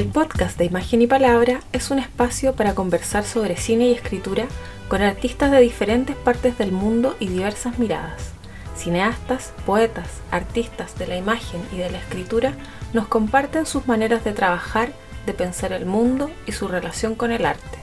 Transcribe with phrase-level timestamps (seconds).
[0.00, 4.46] El podcast de Imagen y Palabra es un espacio para conversar sobre cine y escritura
[4.88, 8.32] con artistas de diferentes partes del mundo y diversas miradas.
[8.74, 12.54] Cineastas, poetas, artistas de la imagen y de la escritura
[12.94, 14.90] nos comparten sus maneras de trabajar,
[15.26, 17.80] de pensar el mundo y su relación con el arte.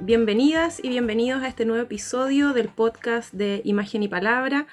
[0.00, 4.66] Bienvenidas y bienvenidos a este nuevo episodio del podcast de Imagen y Palabra.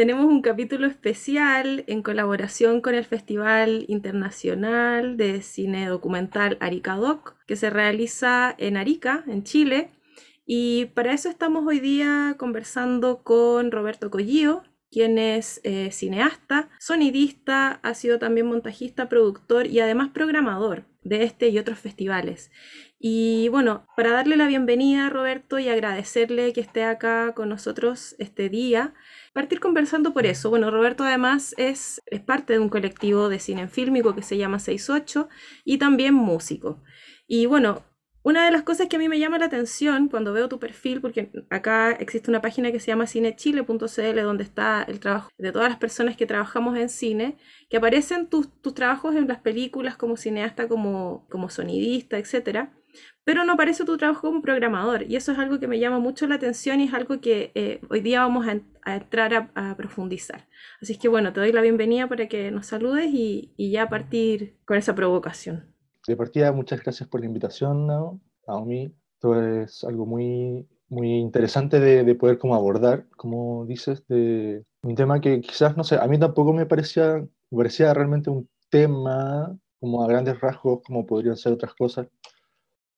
[0.00, 7.36] Tenemos un capítulo especial en colaboración con el Festival Internacional de Cine Documental Arica Doc,
[7.46, 9.90] que se realiza en Arica, en Chile.
[10.46, 17.72] Y para eso estamos hoy día conversando con Roberto Collío, quien es eh, cineasta, sonidista,
[17.82, 22.50] ha sido también montajista, productor y además programador de este y otros festivales.
[22.98, 28.14] Y bueno, para darle la bienvenida a Roberto y agradecerle que esté acá con nosotros
[28.18, 28.94] este día,
[29.32, 30.50] partir conversando por eso.
[30.50, 34.58] Bueno, Roberto además es, es parte de un colectivo de cine fílmico que se llama
[34.58, 35.28] 68
[35.64, 36.82] y también músico.
[37.26, 37.84] Y bueno,
[38.22, 41.00] una de las cosas que a mí me llama la atención cuando veo tu perfil,
[41.00, 45.70] porque acá existe una página que se llama cinechile.cl donde está el trabajo de todas
[45.70, 47.38] las personas que trabajamos en cine,
[47.70, 52.68] que aparecen tus, tus trabajos en las películas como cineasta, como, como sonidista, etc.
[53.24, 56.26] Pero no aparece tu trabajo como programador y eso es algo que me llama mucho
[56.26, 60.46] la atención y es algo que eh, hoy día vamos a, entrar a, profundizar.
[60.82, 64.56] Así que bueno, te doy la bienvenida para que nos saludes y, y ya partir
[64.66, 65.69] con esa provocación
[66.06, 67.86] de partida, muchas gracias por la invitación,
[68.64, 68.92] mí.
[69.14, 75.20] Esto es algo muy, muy interesante de, poder como abordar, como dices, de un tema
[75.20, 77.16] que quizás, no sé, a mí tampoco me parecía,
[77.50, 82.08] me parecía realmente un tema como a grandes rasgos, como podrían ser otras cosas,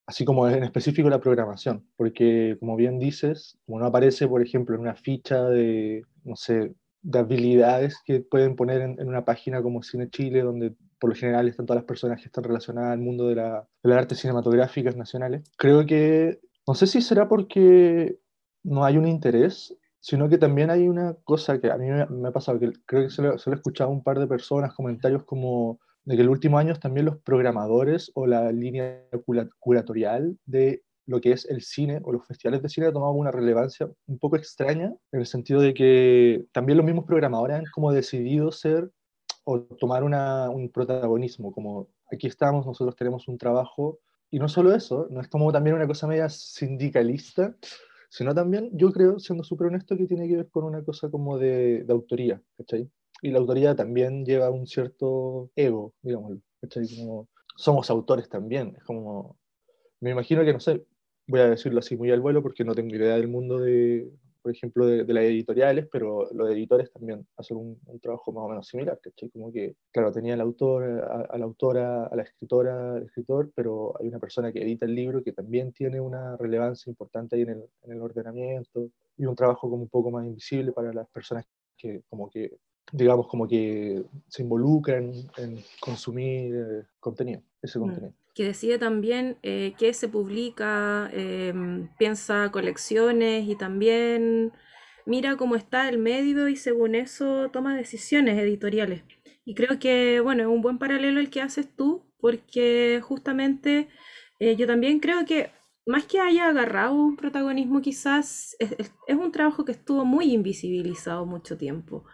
[0.06, 4.74] así como en específico la programación, porque como bien dices, como no aparece, por ejemplo,
[4.74, 9.60] en una ficha de, no sé, de habilidades que pueden poner en, en una página
[9.60, 13.00] como Cine Chile, donde por lo general están todas las personas que están relacionadas al
[13.00, 15.42] mundo de, la, de las artes cinematográficas nacionales.
[15.56, 18.20] Creo que, no sé si será porque
[18.62, 22.30] no hay un interés, sino que también hay una cosa que a mí me, ha
[22.30, 25.80] pasado, que creo que se lo, se he escuchado un par de personas, comentarios como
[26.04, 29.02] de que en los últimos años también los programadores o la línea
[29.58, 33.32] curatorial de lo que es el cine o los festivales de cine ha tomado una
[33.32, 37.90] relevancia un poco extraña, en el sentido de que también los mismos programadores han como
[37.90, 38.88] decidido ser
[39.44, 43.98] o tomar un protagonismo, como aquí estamos, nosotros tenemos un trabajo,
[44.30, 47.54] y no solo eso, no es como también una cosa media sindicalista,
[48.08, 51.38] sino también, yo creo, siendo súper honesto, que tiene que ver con una cosa como
[51.38, 52.90] de, de autoría, ¿cachai?
[53.20, 56.84] Y la autoría también lleva un cierto ego, digamos, ¿cachai?
[56.96, 59.38] Como somos autores también, es como,
[60.00, 60.84] me imagino que, no sé,
[61.26, 64.10] voy a decirlo así muy al vuelo porque no tengo idea del mundo de,
[64.42, 68.66] por ejemplo, de, las editoriales, pero los editores también hacen un, trabajo más o menos
[68.66, 69.30] similar, ¿cachai?
[69.30, 70.82] Como que, claro, tenía al autor,
[71.30, 74.94] a, la autora, a la escritora, al escritor, pero hay una persona que edita el
[74.94, 79.36] libro que también tiene una relevancia importante ahí en el, en el ordenamiento y un
[79.36, 82.56] trabajo como un poco más invisible para las personas que como que
[82.92, 87.82] digamos, como que se involucran en consumir eh, contenido, ese mm.
[87.82, 94.52] contenido que decide también eh, qué se publica, em, piensa colecciones y también
[95.06, 99.02] mira cómo está el medio y según eso toma decisiones editoriales.
[99.44, 103.88] Y creo que, bueno, es un buen paralelo el que haces tú, porque justamente
[104.38, 105.50] eh, yo también creo que
[105.86, 111.26] más que haya agarrado un protagonismo, quizás es, es, un trabajo que estuvo muy invisibilizado
[111.26, 112.04] mucho tiempo.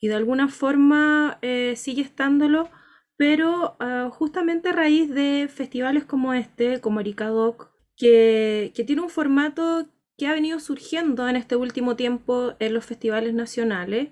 [0.00, 2.68] Y de alguna forma eh, sigue estándolo
[3.16, 9.10] pero ah, justamente a raíz de festivales como este, como Aricadoc, que, que tiene un
[9.10, 14.10] formato que ha venido surgiendo en este último tiempo en los festivales nacionales,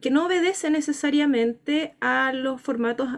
[0.00, 3.08] que no obedece necesariamente a los formatos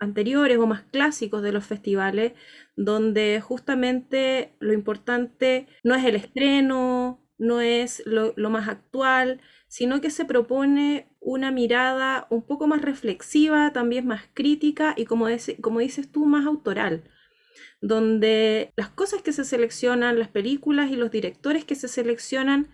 [0.00, 2.32] anteriores o más clásicos de los festivales,
[2.76, 10.10] donde justamente lo importante no es el estreno, no es lo, más actual, sino que
[10.10, 15.26] se propone una mirada un poco más reflexiva, también más crítica y como,
[15.60, 17.04] como dices tú, más autoral,
[17.80, 22.68] donde las cosas que se seleccionan, las películas y los directores que se seleccionan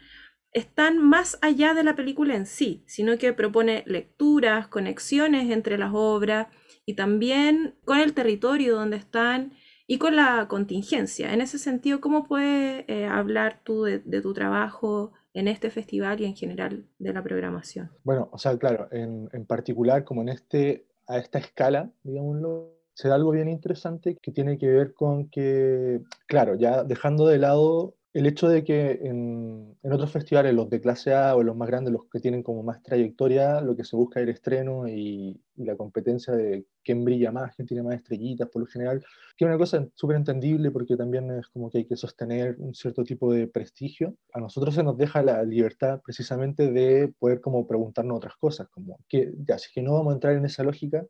[0.52, 5.92] están más allá de la película en sí, sino que propone lecturas, conexiones entre las
[5.94, 6.48] obras
[6.84, 9.54] y también con el territorio donde están
[9.86, 11.32] y con la contingencia.
[11.32, 16.24] En ese sentido, ¿cómo puedes eh, hablar tú de, tu trabajo en este festival y
[16.24, 17.90] en general de la programación?
[18.04, 23.08] Bueno, o sea, claro, en, en particular como en este, a esta escala, digámoslo, se
[23.08, 27.94] da algo bien interesante que tiene que ver con que, claro, ya dejando de lado
[28.14, 31.92] el hecho de que en, otros festivales, los de clase A o los más grandes,
[31.92, 35.64] los que tienen como más trayectoria, lo que se busca es el estreno y, y
[35.64, 39.00] la competencia de quién brilla más, quién tiene más estrellitas, por lo general,
[39.36, 42.74] que es una cosa súper entendible porque también es como que hay que sostener un
[42.74, 44.16] cierto tipo de prestigio.
[44.32, 48.98] A nosotros se nos deja la libertad precisamente de poder como preguntarnos otras cosas, como
[49.08, 51.06] que ya, si que no vamos a entrar en esa lógica,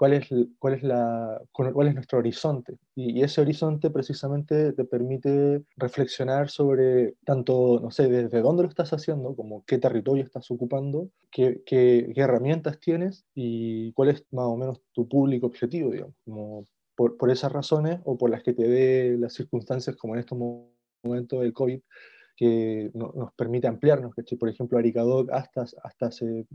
[0.00, 2.78] cuál es, cuál es, la, cuál es nuestro horizonte.
[2.94, 8.94] Y, ese horizonte precisamente te permite reflexionar sobre tanto, no sé, desde dónde lo estás
[8.94, 14.56] haciendo, como qué territorio estás ocupando, qué, qué, herramientas tienes y cuál es más o
[14.56, 16.14] menos tu público objetivo, digamos.
[16.24, 16.64] Como
[16.96, 20.38] por, por esas razones o por las que te dé las circunstancias como en estos
[21.04, 21.78] momentos del COVID,
[22.36, 26.46] que nos permite ampliarnos, que Por ejemplo, Aricadoc hasta, hasta hace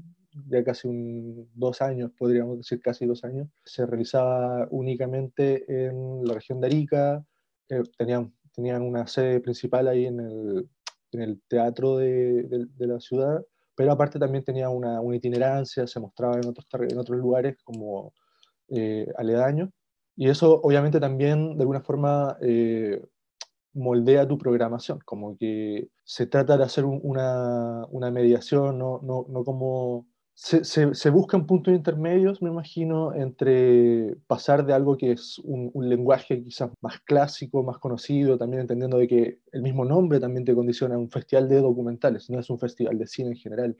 [0.47, 6.33] ya casi un, dos años, podríamos decir casi dos años, se realizaba únicamente en la
[6.33, 7.25] región de Arica,
[7.69, 10.69] eh, tenían, tenían una sede principal ahí en el,
[11.11, 13.43] en el teatro de, de, la ciudad,
[13.75, 18.13] pero aparte también tenía una, una, itinerancia, se mostraba en otros, en otros lugares como
[18.69, 19.69] eh, aledaños,
[20.15, 23.01] y eso obviamente también de alguna forma eh,
[23.73, 29.43] moldea tu programación, como que se trata de hacer una, una, mediación, no, no, no
[29.43, 30.07] como...
[30.37, 35.71] Se, se, se, buscan puntos intermedios, me imagino, entre pasar de algo que es un,
[35.87, 40.53] lenguaje quizás más clásico, más conocido, también entendiendo de que el mismo nombre también te
[40.53, 43.77] condiciona un festival de documentales, no es un festival de cine en general.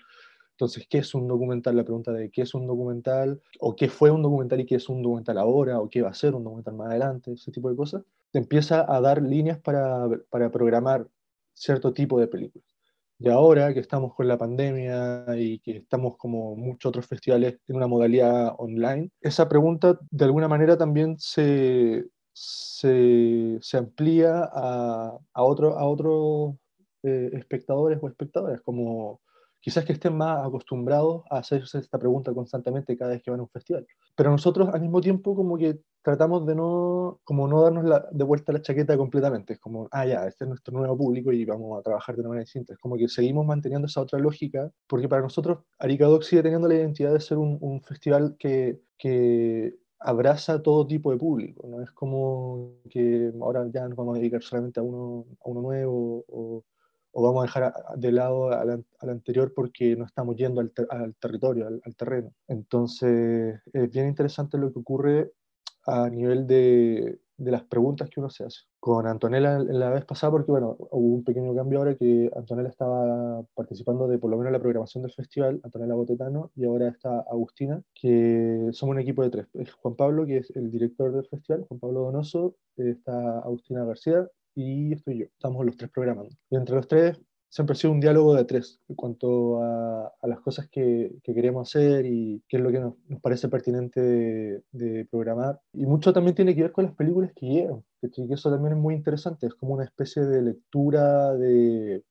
[0.52, 1.76] Entonces, ¿qué es un documental?
[1.76, 4.88] La pregunta de qué es un documental, o qué fue un documental y qué es
[4.88, 7.76] un documental ahora, o qué va a ser un documental más adelante, ese tipo de
[7.76, 11.06] cosas, te empieza a dar líneas para, para programar
[11.54, 12.75] cierto tipo de películas.
[13.18, 17.78] Y ahora que estamos con la pandemia y que estamos como muchos otros festivales en
[17.78, 25.44] una modalidad online, esa pregunta de alguna manera también se, se, se amplía a, a
[25.44, 26.58] otros a otro,
[27.04, 29.22] eh, espectadores o espectadoras, como
[29.66, 33.44] quizás que estén más acostumbrados a hacerse esta pregunta constantemente cada vez que van a
[33.44, 33.88] un festival.
[34.16, 38.24] Pero nosotros al mismo tiempo como que tratamos de no, como no darnos la, de
[38.24, 39.54] vuelta la chaqueta completamente.
[39.54, 42.30] Es como, ah, ya, este es nuestro nuevo público y vamos a trabajar de una
[42.30, 42.74] manera distinta.
[42.74, 46.76] Es como que seguimos manteniendo esa otra lógica, porque para nosotros Arica sigue teniendo la
[46.76, 51.68] identidad de ser un, un festival que, que abraza todo tipo de público.
[51.68, 55.62] No es como que ahora ya nos vamos a dedicar solamente a uno, a uno
[55.62, 56.64] nuevo o
[57.18, 61.96] o vamos a dejar de lado al, anterior porque no estamos yendo al, territorio, al,
[61.96, 62.34] terreno.
[62.50, 65.32] Entonces, es bien interesante lo que ocurre
[65.86, 68.64] a nivel de, de, las preguntas que uno se hace.
[68.82, 73.46] Con Antonella la vez pasada, porque bueno, hubo un pequeño cambio ahora que Antonella estaba
[73.54, 77.82] participando de por lo menos la programación del festival, Antonella Botetano, y ahora está Agustina,
[77.94, 79.48] que somos un equipo de tres.
[79.54, 84.28] Es Juan Pablo, que es el director del festival, Juan Pablo Donoso, está Agustina García,
[84.56, 85.26] y estoy yo.
[85.26, 86.36] Estamos los tres programando.
[86.50, 87.20] Y entre los tres
[87.50, 91.34] siempre ha sido un diálogo de tres en cuanto a, a las cosas que, que,
[91.34, 95.62] queremos hacer y qué es lo que nos, nos parece pertinente de, de, programar.
[95.72, 98.80] Y mucho también tiene que ver con las películas que llegan, que eso también es
[98.80, 99.48] muy interesante.
[99.48, 102.04] Es como una especie de lectura de,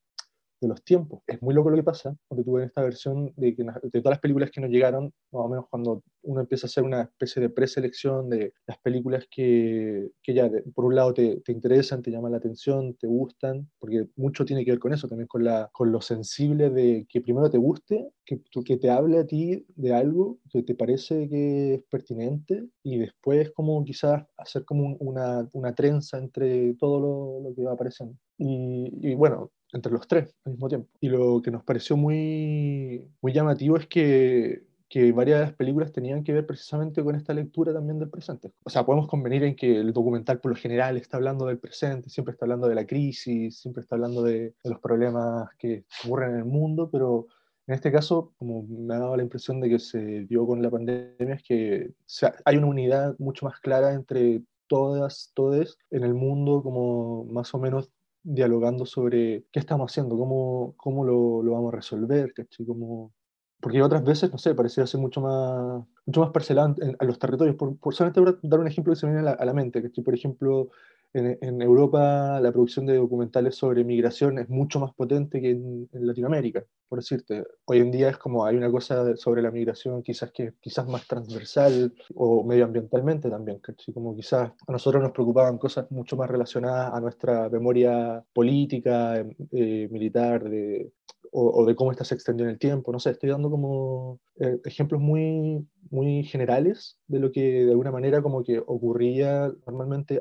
[0.64, 1.22] de los tiempos.
[1.26, 4.20] Es muy loco lo que pasa cuando tuve esta versión de, que, de todas las
[4.20, 7.50] películas que nos llegaron, más o menos cuando uno empieza a hacer una especie de
[7.50, 12.32] preselección de las películas que, que ya por un lado te, te, interesan, te llaman
[12.32, 15.93] la atención, te gustan, porque mucho tiene que ver con eso, también con, la, con
[15.93, 20.38] lo sensible de que primero te guste, que, que te hable a ti de algo
[20.50, 26.19] que te parece que es pertinente y después como quizás hacer como una, una trenza
[26.19, 28.17] entre todo lo, lo que va apareciendo.
[28.39, 30.88] Y, y, bueno, entre los tres al mismo tiempo.
[31.00, 35.93] Y lo que nos pareció muy, muy llamativo es que, que varias de las películas
[35.93, 38.52] tenían que ver precisamente con esta lectura también del presente.
[38.64, 42.08] O sea, podemos convenir en que el documental por lo general está hablando del presente,
[42.08, 46.31] siempre está hablando de la crisis, siempre está hablando de, de los problemas que ocurren
[46.31, 47.26] en el mundo, pero
[47.66, 50.70] en este caso, como me ha dado la impresión de que se dio con la
[50.70, 56.04] pandemia, es que o sea, hay una unidad mucho más clara entre todas, todes en
[56.04, 57.90] el mundo, como más o menos
[58.24, 62.34] dialogando sobre qué estamos haciendo, cómo, cómo lo, lo vamos a resolver.
[62.66, 63.12] Cómo...
[63.60, 67.56] Porque otras veces, no sé, parecía ser mucho más, mucho más parcelado a los territorios.
[67.56, 69.82] Por, por solamente dar un ejemplo que se me viene a la, a la mente,
[69.82, 70.02] ¿cachai?
[70.02, 70.70] Por ejemplo,
[71.15, 76.65] en, Europa la producción de documentales sobre migración es mucho más potente que en, Latinoamérica,
[76.89, 77.44] por decirte.
[77.67, 81.06] Hoy en día es como hay una cosa sobre la migración quizás que quizás más
[81.06, 83.61] transversal o medioambientalmente también,
[83.93, 89.89] como quizás a nosotros nos preocupaban cosas mucho más relacionadas a nuestra memoria política, eh,
[89.91, 90.91] militar, de,
[91.31, 92.93] o, de cómo esta se extendió en el tiempo.
[92.93, 97.91] No sé, estoy dando como eh, ejemplos muy, muy generales de lo que de alguna
[97.91, 100.20] manera como que ocurría normalmente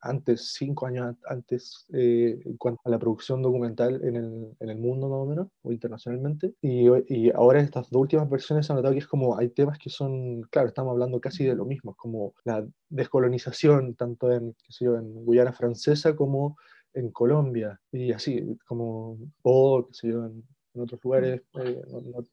[0.00, 4.78] antes, cinco años antes, eh, en cuanto a la producción documental en el, en el,
[4.78, 6.54] mundo más o menos, o internacionalmente.
[6.60, 9.90] Y, y ahora estas dos últimas versiones han notado que es como, hay temas que
[9.90, 14.84] son, claro, estamos hablando casi de lo mismo, como la descolonización, tanto en, qué sé
[14.84, 16.56] yo, en Guyana Francesa como
[16.92, 20.44] en Colombia, y así, como, o, qué sé yo, en,
[20.76, 22.24] otros lugares eh, no,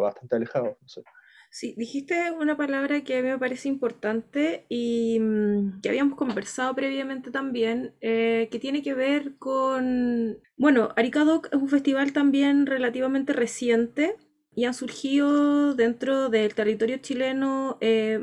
[0.00, 1.02] bastante alejados, no sé.
[1.50, 6.74] Sí, dijiste una palabra que a mí me parece importante y mm, que habíamos conversado
[6.74, 13.32] previamente también, eh, que tiene que ver con, bueno, Aricadoc es un festival también relativamente
[13.32, 14.16] reciente
[14.54, 18.20] y han surgido dentro del territorio chileno eh,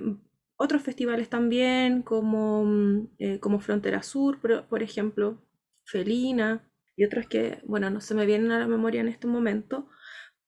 [0.56, 5.42] otros festivales también, como, mm, eh, como Frontera Sur, por, ejemplo,
[5.86, 9.90] Felina y otros que, bueno, no se me vienen a la memoria en este momento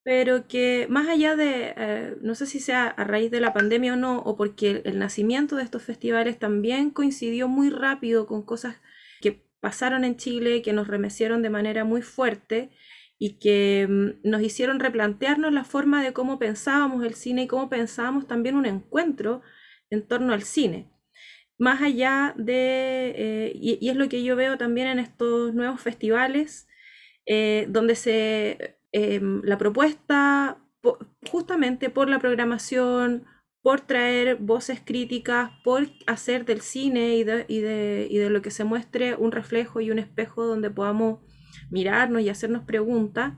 [0.06, 3.94] pero que más allá de, eh, no sé si sea a raíz de la pandemia
[3.94, 8.78] o no, o porque el, nacimiento de estos festivales también coincidió muy rápido con cosas
[9.20, 12.70] que pasaron en Chile, que nos remecieron de manera muy fuerte
[13.18, 17.68] y que mm, nos hicieron replantearnos la forma de cómo pensábamos el cine y cómo
[17.70, 19.42] pensábamos también un encuentro
[19.90, 20.88] en torno al cine.
[21.58, 26.68] Más allá de, eh, y, es lo que yo veo también en estos nuevos festivales,
[27.26, 30.58] eh, donde se Em, la propuesta
[31.30, 33.26] justamente por la programación,
[33.62, 38.42] por traer voces críticas, por hacer del cine y de, y, de, y de, lo
[38.42, 41.20] que se muestre un reflejo y un espejo donde podamos
[41.70, 43.34] mirarnos y hacernos preguntas,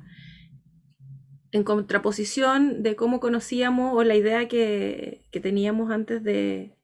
[1.51, 6.77] en contraposición de cómo conocíamos o la idea que, que teníamos antes de,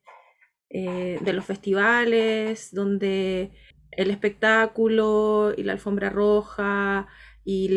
[0.71, 3.51] eh, de los festivales, donde
[3.91, 7.07] el espectáculo y la alfombra roja
[7.45, 7.67] y,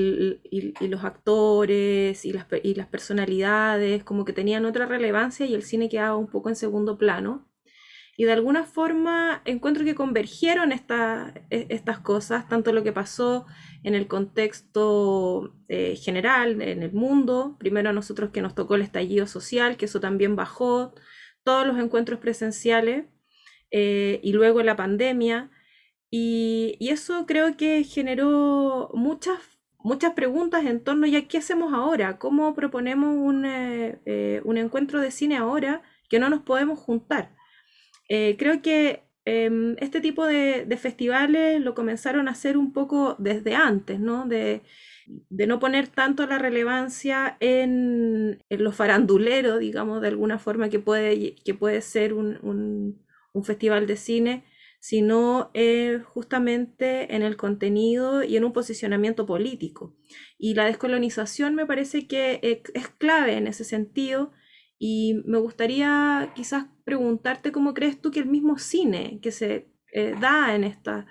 [0.89, 5.89] los actores y las, y las, personalidades como que tenían otra relevancia y el cine
[5.89, 7.49] quedaba un poco en segundo plano.
[8.19, 10.79] Y de alguna forma encuentro que convergieron e,
[11.51, 13.47] estas cosas, tanto lo que pasó
[13.83, 18.83] en el contexto eh, general, en el mundo, primero a nosotros que nos tocó el
[18.83, 20.95] estallido social, que eso también bajó,
[21.45, 23.05] todos los encuentros presenciales,
[23.71, 25.51] eh, y luego la pandemia,
[26.11, 29.56] y, y, eso creo que generó muchas
[29.87, 35.13] muchas preguntas en torno a qué hacemos ahora, cómo proponemos eh, eh, un, encuentro de
[35.13, 37.31] cine ahora que no nos podemos juntar.
[38.09, 43.55] Eh, creo que em, este tipo de, festivales lo comenzaron a hacer un poco desde
[43.55, 44.27] antes, ¿no?
[44.27, 44.63] De,
[45.31, 51.55] no poner tanto la relevancia en, lo farandulero, digamos, de alguna forma que puede, que
[51.55, 54.45] puede ser un festival de cine,
[54.81, 59.97] sino eh, justamente en el contenido y en un posicionamiento político.
[60.39, 64.33] Y la descolonización me parece que es clave en ese sentido
[64.79, 70.15] y me gustaría quizás preguntarte cómo crees tú que el mismo cine que se eh,
[70.21, 71.07] da en, esta,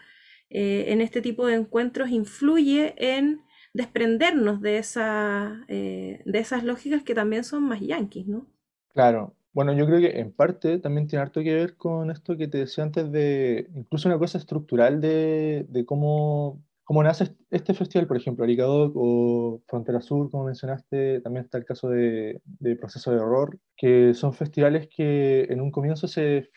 [0.49, 3.41] eh, en este tipo de encuentros influye en
[3.73, 8.47] desprendernos de, esa, de esas lógicas que también son más yanquis, ¿no?
[8.93, 12.49] Claro, bueno, yo creo que en parte también tiene harto que ver con esto que
[12.49, 18.05] te decía antes de, incluso una cosa estructural de, de cómo, cómo nace este festival,
[18.05, 23.11] por ejemplo, Aricadoc o Frontera Sur, como mencionaste, también está el caso de, de Proceso
[23.11, 26.49] de Horror, que son festivales que en un comienzo se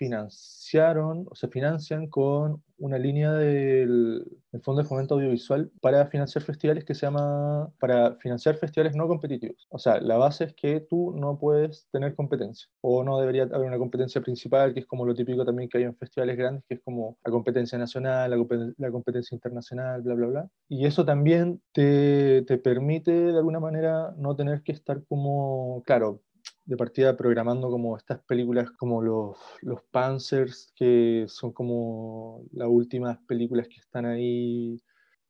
[0.68, 4.24] financiaron o se financian con una línea del,
[4.62, 9.66] Fondo de Fomento Audiovisual para financiar festivales que se llama, para financiar festivales no competitivos.
[9.70, 13.68] O sea, la base es que tú no puedes tener competencia o no debería haber
[13.68, 16.74] una competencia principal, que es como lo típico también que hay en festivales grandes, que
[16.74, 20.50] es como la competencia nacional, la, competencia internacional, bla, bla, bla.
[20.68, 26.22] Y eso también te, te permite de alguna manera no tener que estar como, claro,
[26.68, 33.16] de partida programando como estas películas como los, los Panzers, que son como las últimas
[33.26, 34.78] películas que están ahí,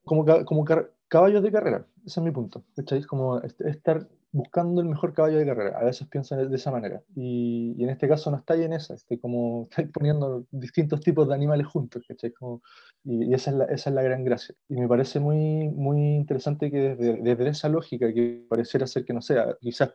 [0.04, 0.64] como, como
[1.06, 3.04] caballos de carrera, ese es mi punto, ¿cachai?
[3.04, 7.72] Como estar buscando el mejor caballo de carrera, a veces pienso de esa manera, y,
[7.78, 11.34] y en este caso no estáis en esa, estoy como estáis poniendo distintos tipos de
[11.34, 12.32] animales juntos, ¿cachai?
[12.32, 12.62] Como,
[13.04, 14.56] y, esa, es la, esa es la gran gracia.
[14.68, 19.12] Y me parece muy, muy interesante que desde, desde esa lógica que pareciera ser que,
[19.12, 19.94] no sea, quizás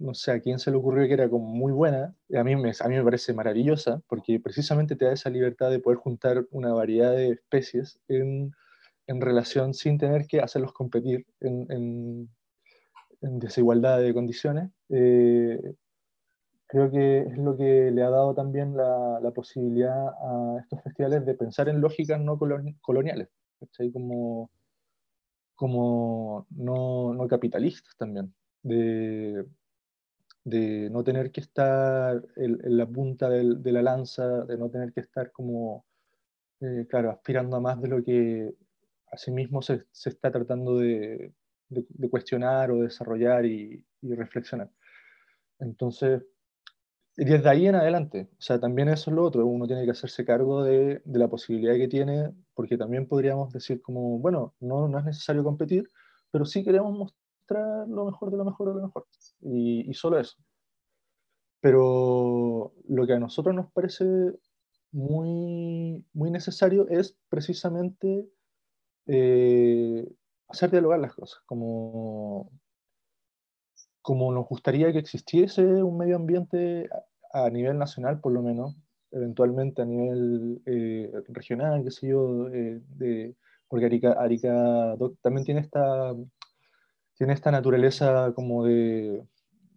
[0.00, 2.72] no sé a quién se le ocurrió que era como muy buena, a mí, me,
[2.78, 6.72] a mí me parece maravillosa, porque precisamente te da esa libertad de poder juntar una
[6.72, 8.52] variedad de especies en,
[9.06, 12.28] en relación sin tener que hacerlos competir en, en,
[13.38, 14.70] desigualdad de condiciones.
[14.88, 15.60] Eh,
[16.66, 21.26] creo que es lo que le ha dado también la, la, posibilidad a estos festivales
[21.26, 22.38] de pensar en lógicas no
[22.80, 23.28] coloniales,
[23.92, 24.50] como,
[25.54, 28.32] como no, no capitalistas también.
[28.62, 29.44] De,
[30.44, 35.00] de no tener que estar en, la punta de la lanza, de no tener que
[35.00, 35.84] estar como
[36.60, 38.54] eh, claro, aspirando a más de lo que
[39.10, 41.32] a sí mismo se, se está tratando de,
[41.68, 44.70] de, cuestionar o desarrollar y, y, reflexionar.
[45.58, 46.22] Entonces,
[47.16, 49.92] y desde ahí en adelante, o sea, también eso es lo otro, uno tiene que
[49.92, 54.86] hacerse cargo de, de la posibilidad que tiene, porque también podríamos decir como, bueno, no,
[54.88, 55.88] no es necesario competir,
[56.30, 57.14] pero sí queremos
[57.58, 59.06] lo mejor de lo mejor de lo mejor,
[59.42, 60.36] y, y solo eso.
[61.60, 64.04] Pero lo que a nosotros nos parece
[64.92, 68.28] muy, muy necesario es precisamente
[69.06, 70.08] eh,
[70.48, 72.50] hacer dialogar las cosas, como,
[74.02, 76.88] como nos gustaría que existiese un medio ambiente
[77.32, 78.76] a, nivel nacional, por lo menos,
[79.12, 83.36] eventualmente a nivel eh, regional, qué sé yo, eh, de,
[83.68, 86.14] porque Arica, Arica también tiene esta,
[87.20, 89.22] tiene esta naturaleza como de,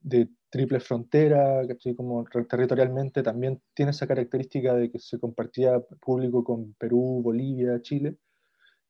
[0.02, 6.46] de triple frontera, que como territorialmente también tiene esa característica de que se compartía público
[6.46, 8.16] con Perú, Bolivia, Chile.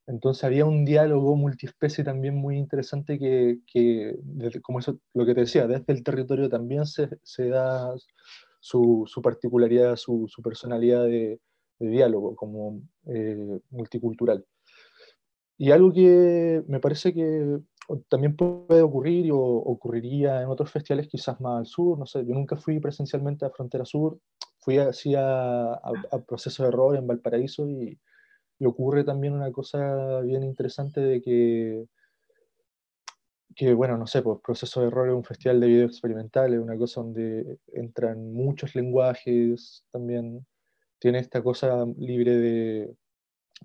[0.06, 4.20] Entonces había un diálogo multiespecie también muy interesante que, que
[4.62, 7.92] como eso, lo que te decía, desde el territorio también se, se da
[8.60, 11.40] su, su, particularidad, su, su personalidad de,
[11.80, 14.46] de, diálogo como eh, multicultural.
[15.58, 17.60] Y algo que me parece que
[18.08, 22.34] también puede ocurrir o ocurriría en otros festivales quizás más al sur, no sé, yo
[22.34, 24.20] nunca fui presencialmente a Frontera Sur,
[24.60, 28.00] fui así a, a, Proceso de Error en Valparaíso y,
[28.60, 31.86] y, ocurre también una cosa bien interesante de que,
[33.56, 36.60] que bueno, no sé, pues Proceso de Error es un festival de video experimental, es
[36.60, 40.46] una cosa donde entran muchos lenguajes, también
[41.00, 42.96] tiene esta cosa libre de,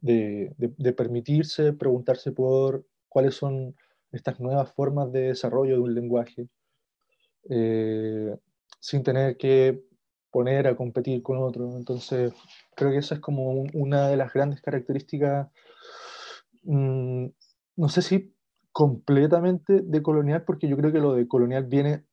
[0.00, 3.76] de, de, de permitirse preguntarse por cuáles son
[4.12, 6.48] estas nuevas formas de desarrollo de un lenguaje,
[7.48, 8.36] eh,
[8.80, 9.82] sin tener que
[10.30, 11.76] poner a competir con otro.
[11.76, 12.32] Entonces,
[12.76, 15.48] creo que esa es como una de las grandes características,
[16.62, 17.26] mmm,
[17.76, 18.34] no sé si
[18.72, 22.04] completamente de colonial, porque yo creo que lo de colonial viene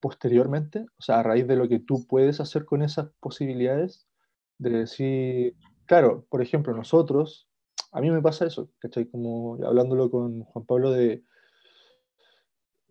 [0.00, 4.06] posteriormente, o sea, a raíz de lo que tú puedes hacer con esas posibilidades,
[4.58, 7.48] de decir, claro, por ejemplo, nosotros
[7.94, 9.06] a mí me pasa eso, ¿cachai?
[9.06, 11.22] Como hablándolo con Juan Pablo de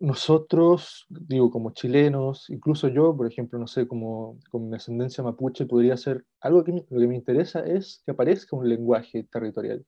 [0.00, 5.96] nosotros, digo, como chilenos, incluso yo, por ejemplo, no sé, como con ascendencia mapuche, podría
[5.98, 9.84] ser algo que lo que me interesa es que aparezca un lenguaje territorial.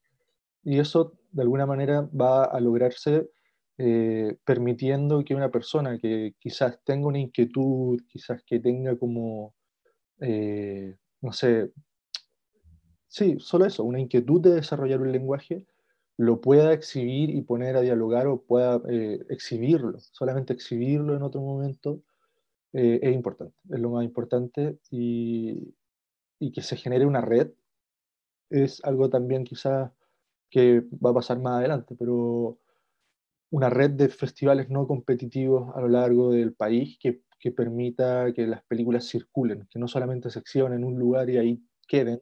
[0.62, 3.30] Y eso, de alguna manera, va a lograrse
[3.78, 9.54] eh, permitiendo que una persona que quizás tenga una inquietud, quizás que tenga como,
[10.20, 11.72] eh, no sé,
[13.16, 15.64] Sí, solo eso, una inquietud de desarrollar un lenguaje,
[16.18, 21.40] lo pueda exhibir y poner a dialogar o pueda eh, exhibirlo, solamente exhibirlo en otro
[21.40, 22.02] momento
[22.74, 25.74] eh, es importante, es lo más importante y,
[26.40, 27.52] y, que se genere una red
[28.50, 29.90] es algo también quizás
[30.50, 32.58] que va a pasar más adelante, pero
[33.50, 38.46] una red de festivales no competitivos a lo largo del país que, que permita que
[38.46, 42.20] las películas circulen, que no solamente se exhiban en un lugar y ahí queden,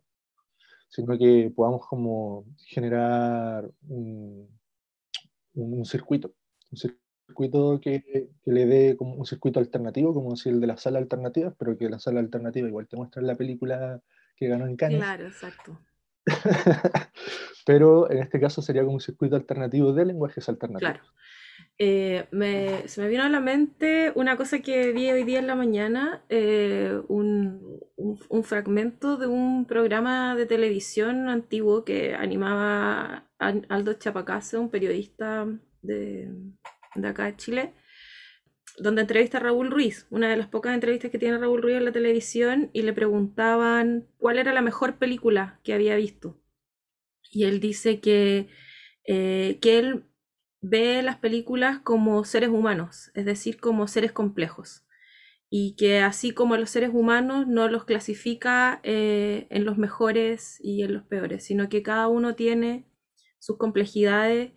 [0.94, 4.48] sino que podamos como generar un,
[5.54, 6.32] un, circuito,
[6.70, 10.76] un circuito que, que, le dé como un circuito alternativo, como decir el de la
[10.76, 14.00] sala alternativa, pero que la sala alternativa igual te muestra la película
[14.36, 14.98] que ganó en Cannes.
[14.98, 15.80] Claro, exacto.
[17.66, 20.92] pero en este caso sería como un circuito alternativo de lenguajes alternativos.
[20.92, 21.12] Claro.
[21.78, 25.48] Eh, me, se me vino a la mente una cosa que vi hoy día en
[25.48, 33.94] la mañana, eh, un, un, fragmento de un programa de televisión antiguo que animaba Aldo
[33.94, 35.48] Chapacase, un periodista
[35.82, 36.30] de,
[36.94, 37.74] de acá de Chile,
[38.78, 41.86] donde entrevista a Raúl Ruiz, una de las pocas entrevistas que tiene Raúl Ruiz en
[41.86, 46.40] la televisión, y le preguntaban cuál era la mejor película que había visto.
[47.32, 48.48] Y él dice que,
[49.06, 50.04] eh, que él
[50.64, 54.86] ve las películas como seres humanos, es decir, como seres complejos.
[55.50, 60.82] Y que así como los seres humanos no los clasifica eh, en los mejores y
[60.82, 62.88] en los peores, sino que cada uno tiene
[63.38, 64.52] sus complejidades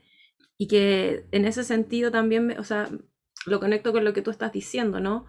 [0.58, 2.90] y que en ese sentido también, o sea,
[3.46, 5.26] lo conecto con lo que tú estás diciendo, ¿no?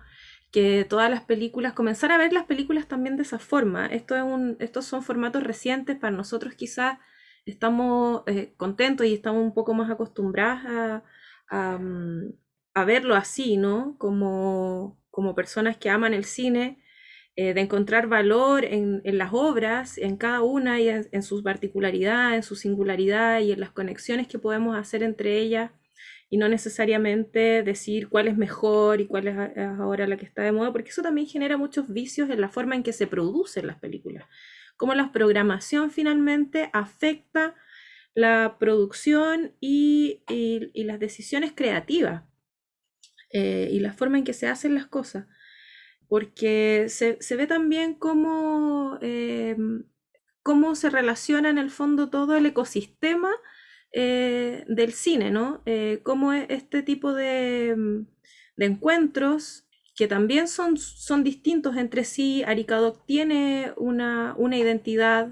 [0.52, 3.86] Que todas las películas, comenzar a ver las películas también de esa forma.
[3.86, 6.98] Estos son formatos recientes para nosotros quizás
[7.50, 11.02] estamos eh, contentos y estamos un poco más acostumbrados
[11.50, 12.32] a, mm,
[12.74, 13.96] a verlo así, ¿no?
[13.98, 16.82] Como, como, personas que aman el cine,
[17.36, 21.42] eh, de encontrar valor en, en, las obras, en cada una y en, en su
[21.42, 25.70] particularidad, en su singularidad y en las conexiones que podemos hacer entre ellas
[26.30, 29.36] y no necesariamente decir cuál es mejor y cuál es
[29.78, 32.76] ahora la que está de moda, porque eso también genera muchos vicios en la forma
[32.76, 34.26] en que se producen las películas
[34.78, 37.54] cómo la programación finalmente afecta
[38.14, 40.22] la producción y,
[40.74, 42.22] las decisiones creativas
[43.32, 45.26] eh, y la forma en que se hacen las cosas.
[46.08, 49.84] Porque se, ve también cómo, em,
[50.42, 53.30] cómo se relaciona en el fondo todo el ecosistema
[53.92, 55.62] eh, del cine, ¿no?
[55.66, 57.76] Eh, cómo este tipo de,
[58.56, 59.67] de encuentros
[59.98, 62.44] que también son, son distintos entre sí.
[62.44, 65.30] Aricadoc tiene una, identidad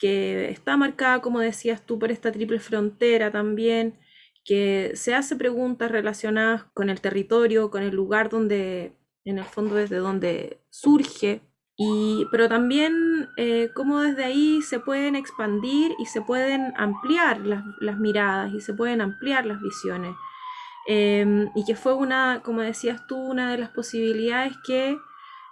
[0.00, 3.96] que está marcada, como decías tú, por esta triple frontera también,
[4.44, 8.92] que se hace preguntas relacionadas con el territorio, con el lugar donde,
[9.24, 11.42] en el fondo, desde donde surge,
[11.76, 17.62] y, pero también eh, cómo desde ahí se pueden expandir y se pueden ampliar las,
[17.78, 20.16] las miradas y se pueden ampliar las visiones.
[20.86, 24.96] Em, y que fue una, como decías tú, una de las posibilidades que,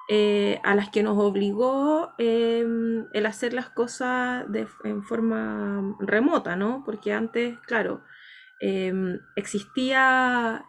[0.09, 4.47] eh, a las que nos obligó em, el hacer las cosas
[4.85, 6.83] en forma remota, ¿no?
[6.85, 8.05] Porque antes, claro,
[8.61, 10.65] em, existía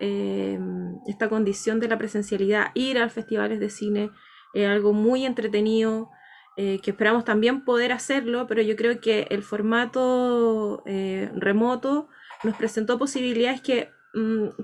[1.08, 4.12] esta condición de la presencialidad, ir a festivales de cine,
[4.56, 6.10] algo muy entretenido,
[6.58, 12.08] eh, que esperamos también poder hacerlo, pero yo creo que el formato eh, remoto
[12.43, 13.91] nos presentó posibilidades que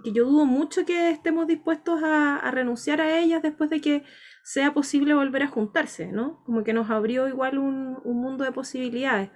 [0.03, 4.03] que yo dudo mucho que estemos dispuestos a, renunciar a ellas después de que
[4.43, 6.41] sea posible volver a juntarse, ¿no?
[6.45, 9.29] Como que nos abrió igual un, mundo de posibilidades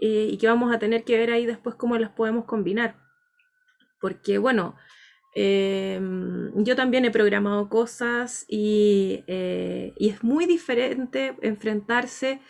[0.00, 2.96] eh, y que vamos a tener que ver ahí después cómo las podemos combinar.
[4.00, 4.76] Porque, bueno,
[5.34, 12.40] em, yo también he programado cosas y, eh, es muy diferente enfrentarse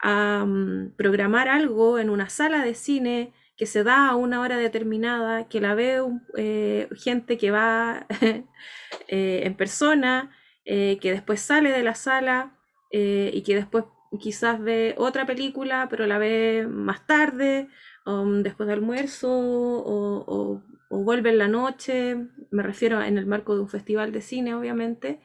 [0.00, 4.56] a mm, programar algo en una sala de cine que se da a una hora
[4.56, 6.02] determinada, que la ve
[6.36, 8.06] eh, gente que va
[9.08, 12.58] eh, en persona, eh, que después sale de la sala
[12.96, 13.86] y que después
[14.20, 17.68] quizás ve otra película, pero la ve más tarde,
[18.06, 22.16] um, después de almuerzo o vuelve en la noche,
[22.52, 25.20] me refiero en el marco de un festival de cine, obviamente.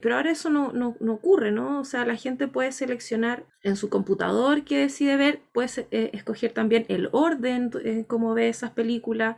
[0.00, 1.80] Pero ahora eso no, no, no, ocurre, ¿no?
[1.80, 6.52] O sea, la gente puede seleccionar en su computador que decide ver, puede eh, escoger
[6.52, 9.36] también el orden en cómo ve esas películas,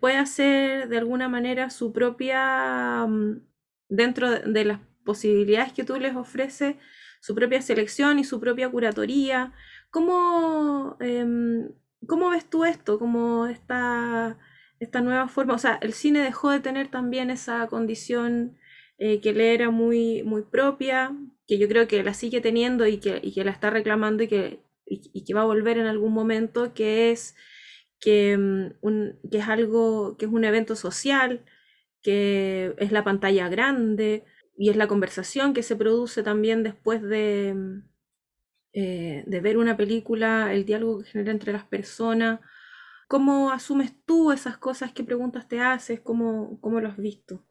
[0.00, 3.42] puede hacer de alguna manera su propia, mm,
[3.88, 6.76] dentro de, las posibilidades que tú les ofreces,
[7.20, 9.52] su propia selección y su propia curatoría.
[9.90, 11.70] ¿Cómo, em,
[12.06, 12.98] ¿cómo ves tú esto?
[12.98, 14.38] ¿Cómo esta,
[14.80, 15.54] esta nueva forma?
[15.54, 18.58] O sea, el cine dejó de tener también esa condición
[18.98, 22.98] eh, que le era muy, muy propia, que yo creo que la sigue teniendo y
[22.98, 26.12] que, y que la está reclamando y que, y, que va a volver en algún
[26.12, 27.36] momento, que es
[28.00, 31.44] que, mm, un, que es algo, que es un evento social,
[32.02, 34.24] que es la pantalla grande
[34.56, 37.82] y es la conversación que se produce también después de, mm,
[38.74, 42.40] eh, de ver una película, el diálogo que genera entre las personas.
[43.08, 44.92] ¿Cómo asumes tú esas cosas?
[44.92, 46.00] ¿Qué preguntas te haces?
[46.00, 47.44] ¿Cómo, cómo lo has visto?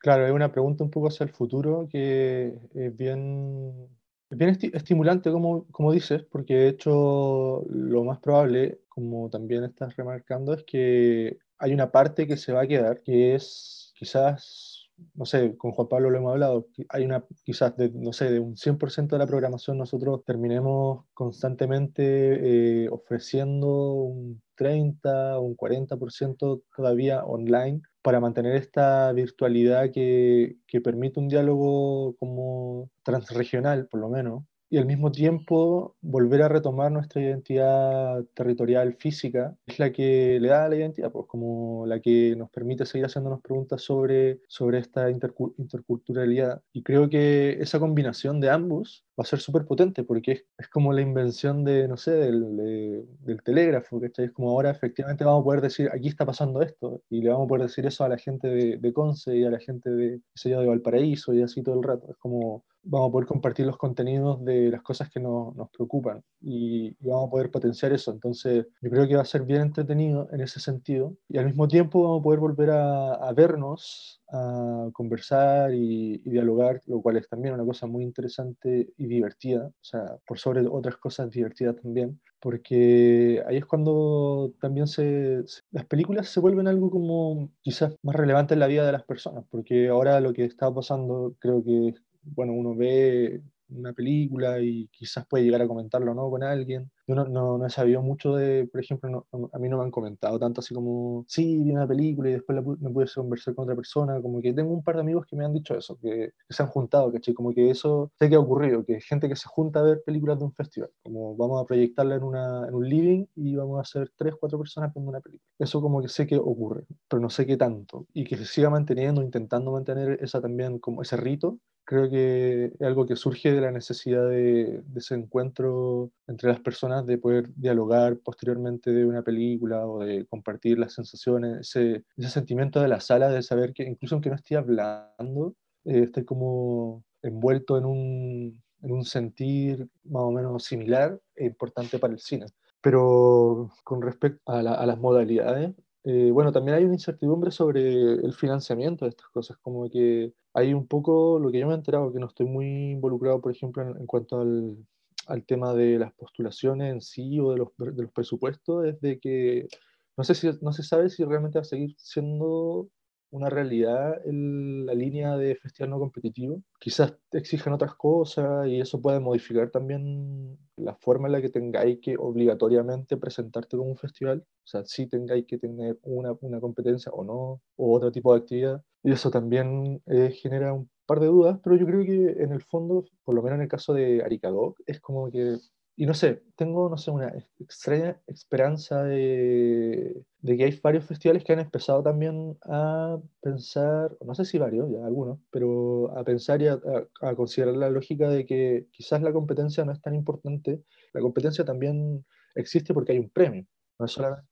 [0.00, 3.88] Claro, es una pregunta un poco hacia el futuro que es bien,
[4.30, 10.54] bien estimulante, como, como dices, porque de hecho lo más probable, como también estás remarcando,
[10.54, 14.67] es que hay una parte que se va a quedar, que es quizás,
[15.14, 18.40] no sé, con Juan Pablo lo hemos hablado, hay una quizás de, no sé, de
[18.40, 26.62] un 100% de la programación nosotros terminemos constantemente eh, ofreciendo un 30 o un 40%
[26.74, 34.08] todavía online para mantener esta virtualidad que, que permite un diálogo como transregional, por lo
[34.08, 40.38] menos, y al mismo tiempo volver a retomar nuestra identidad territorial física es la que
[40.40, 44.78] le da la identidad, pues como la que nos permite seguir haciéndonos preguntas sobre, sobre
[44.78, 46.62] esta interculturalidad.
[46.72, 50.68] Y creo que esa combinación de ambos va a ser súper potente porque es, es,
[50.68, 54.26] como la invención de, no sé, del, del telégrafo, ¿cachai?
[54.26, 57.46] Es como ahora efectivamente vamos a poder decir, aquí está pasando esto, y le vamos
[57.46, 60.20] a poder decir eso a la gente de, de Conce y a la gente de,
[60.44, 62.10] de Valparaíso y así todo el rato.
[62.10, 66.96] Es como vamos a poder compartir los contenidos de las cosas que nos preocupan y,
[67.00, 68.10] vamos a poder potenciar eso.
[68.12, 71.68] Entonces, yo creo que va a ser bien entretenido en ese sentido y al mismo
[71.68, 77.54] tiempo vamos a poder volver a, vernos, a conversar y, dialogar, lo cual es también
[77.54, 83.42] una cosa muy interesante y divertida, o sea, por sobre otras cosas divertidas también, porque
[83.46, 88.60] ahí es cuando también se, las películas se vuelven algo como quizás más relevante en
[88.60, 91.94] la vida de las personas, porque ahora lo que está pasando creo que
[92.34, 97.14] bueno, uno ve una película y quizás puede llegar a comentarlo no con alguien, yo
[97.14, 100.38] no, no, no, he sabido mucho de, por ejemplo, a mí no me han comentado
[100.38, 103.76] tanto así como, sí, vi una película y después la, me pude conversar con otra
[103.76, 106.62] persona, como que tengo un par de amigos que me han dicho eso, que, se
[106.62, 107.34] han juntado, ¿cachai?
[107.34, 110.38] Como que eso sé que ha ocurrido, que gente que se junta a ver películas
[110.38, 113.84] de un festival, como vamos a proyectarla en, una, en un living y vamos a
[113.84, 115.48] ser tres, cuatro personas viendo una película.
[115.58, 118.06] Eso como que sé que ocurre, pero no sé qué tanto.
[118.12, 121.58] Y que se siga manteniendo, intentando mantener esa también, como ese rito,
[121.88, 127.06] creo que es algo que surge de la necesidad de, ese encuentro entre las personas,
[127.06, 132.82] de poder dialogar posteriormente de una película o de compartir las sensaciones, ese, ese sentimiento
[132.82, 135.54] de la sala, de saber que incluso aunque no esté hablando,
[135.86, 142.12] eh, como envuelto en un, en un sentir más o menos similar e importante para
[142.12, 142.46] el cine.
[142.82, 145.72] Pero con respecto a, a las modalidades,
[146.04, 150.74] eh, bueno, también hay una incertidumbre sobre el financiamiento de estas cosas, como que hay
[150.74, 153.82] un poco, lo que yo me he enterado, que no estoy muy involucrado, por ejemplo,
[153.82, 158.86] en, cuanto al, tema de las postulaciones en sí o de los, de los presupuestos,
[158.86, 159.68] es de que
[160.16, 162.88] no, sé si, no se sabe si realmente va a seguir siendo
[163.30, 166.62] una realidad en la línea de festival no competitivo.
[166.80, 171.98] Quizás exigen otras cosas y eso puede modificar también la forma en la que tengáis
[172.00, 174.44] que obligatoriamente presentarte como un festival.
[174.64, 178.40] O sea, si tengáis que tener una, una competencia o no, o otro tipo de
[178.40, 178.82] actividad.
[179.02, 182.62] Y eso también eh, genera un par de dudas, pero yo creo que en el
[182.62, 185.58] fondo, por lo menos en el caso de Aricadoc, es como que
[186.00, 187.26] y no sé, tengo, no sé, una
[187.58, 194.44] extraña esperanza de, que hay varios festivales que han empezado también a pensar, no sé
[194.44, 196.78] si varios, ya algunos, pero a pensar y a,
[197.20, 200.84] a, considerar la lógica de que quizás la competencia no es tan importante.
[201.12, 203.66] La competencia también existe porque hay un premio,
[203.98, 204.47] no es solamente...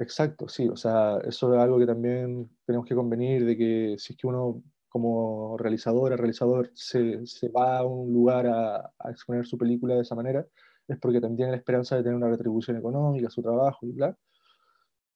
[0.00, 4.14] Exacto, sí, o sea, eso es algo que también tenemos que convenir de que si
[4.14, 9.46] es que uno como realizadora, realizador, se, se, va a un lugar a, a, exponer
[9.46, 10.46] su película de esa manera,
[10.88, 14.16] es porque también tiene la esperanza de tener una retribución económica, su trabajo y bla,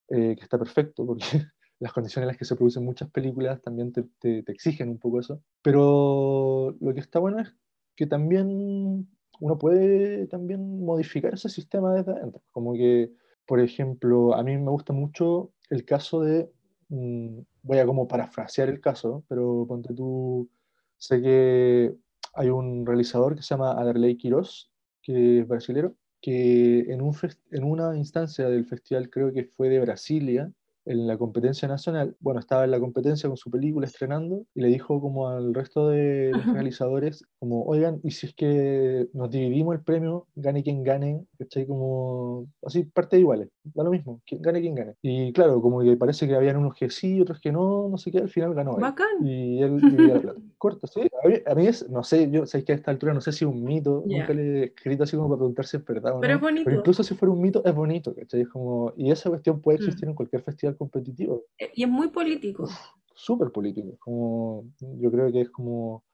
[0.08, 1.24] eh, que está perfecto, porque
[1.80, 4.98] las condiciones en las que se producen muchas películas también te, te, te, exigen un
[4.98, 5.42] poco eso.
[5.62, 7.54] Pero lo que está bueno es
[7.96, 9.08] que también
[9.40, 12.42] uno puede también modificar ese sistema desde adentro.
[12.50, 13.12] Como que,
[13.46, 16.50] por ejemplo, a mí me gusta mucho el caso de
[16.88, 20.48] Mm, voy a como parafrasear el caso, pero ponte tú,
[20.96, 21.94] sé que
[22.34, 24.70] hay un realizador que se llama Aderley Quiroz,
[25.02, 27.16] que es brasilero, que en, un
[27.50, 30.52] en una instancia del festival, creo que fue de Brasilia,
[30.86, 34.68] en la competencia nacional, bueno, estaba en la competencia con su película estrenando y le
[34.68, 39.74] dijo como al resto de los realizadores, como, oigan, y si es que nos dividimos
[39.74, 41.66] el premio, gane quien gane, ¿cachai?
[41.66, 44.94] Como, así, parte iguales, da lo mismo, quien gane quien gane.
[45.02, 48.10] Y claro, como que parece que habían unos que sí, otros que no, no sé
[48.10, 48.76] qué, al final ganó.
[48.76, 49.24] Bacán.
[49.24, 50.40] Y él dividía la plata.
[50.58, 51.02] Corto, sí.
[51.46, 53.50] A mí, es, no sé, yo sé que a esta altura no sé si es
[53.50, 56.34] un mito, nunca le he escrito así como para preguntar si es verdad o Pero
[56.34, 56.36] no.
[56.36, 56.64] Es bonito.
[56.64, 58.44] Pero incluso si fuera un mito, es bonito, ¿cachai?
[58.44, 60.10] Como, y esa cuestión puede existir mm.
[60.10, 61.44] en cualquier festival competitivo.
[61.58, 62.68] Eh, y es muy político.
[63.14, 63.96] Súper político.
[64.00, 66.04] Como, yo creo que es como,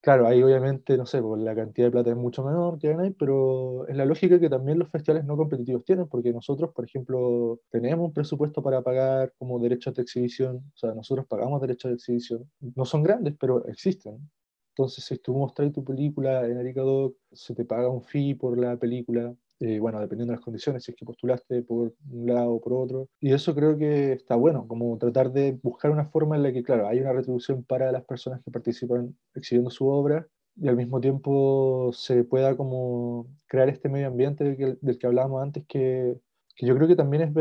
[0.00, 3.14] claro, ahí obviamente, no sé, pues la cantidad de plata es mucho menor que ganáis,
[3.18, 7.60] pero es la lógica que también los festivales no competitivos tienen, porque nosotros, por ejemplo,
[7.70, 11.96] tenemos un presupuesto para pagar como derechos de exhibición, o sea, nosotros pagamos derechos de
[11.96, 12.50] exhibición.
[12.74, 14.30] No son grandes, pero existen.
[14.70, 18.76] Entonces, si tú mostras tu película en Aricadoc, se te paga un fee por la
[18.76, 22.60] película, eh, bueno, dependiendo de las condiciones, si es que postulaste por un lado o
[22.60, 23.08] por otro.
[23.20, 26.62] Y eso creo que está bueno, como tratar de buscar una forma en la que,
[26.62, 31.00] claro, hay una retribución para las personas que participan exhibiendo su obra y al mismo
[31.00, 36.16] tiempo se pueda como crear este medio ambiente del que, del que hablábamos antes que,
[36.56, 37.32] que yo creo que también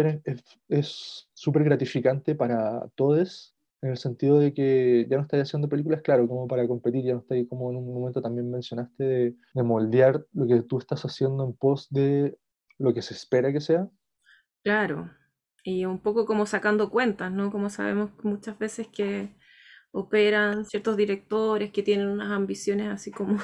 [0.69, 5.69] es súper es, gratificante para todos en el sentido de que ya no estáis haciendo
[5.69, 9.35] películas, claro, como para competir, ya no estáis como en un momento también mencionaste de,
[9.53, 12.37] de, moldear lo que tú estás haciendo en pos de
[12.79, 13.87] lo que se espera que sea.
[14.63, 15.09] Claro,
[15.63, 17.51] y un poco como sacando cuentas, ¿no?
[17.51, 19.35] Como sabemos muchas veces que
[19.91, 23.37] operan ciertos directores que tienen unas ambiciones así como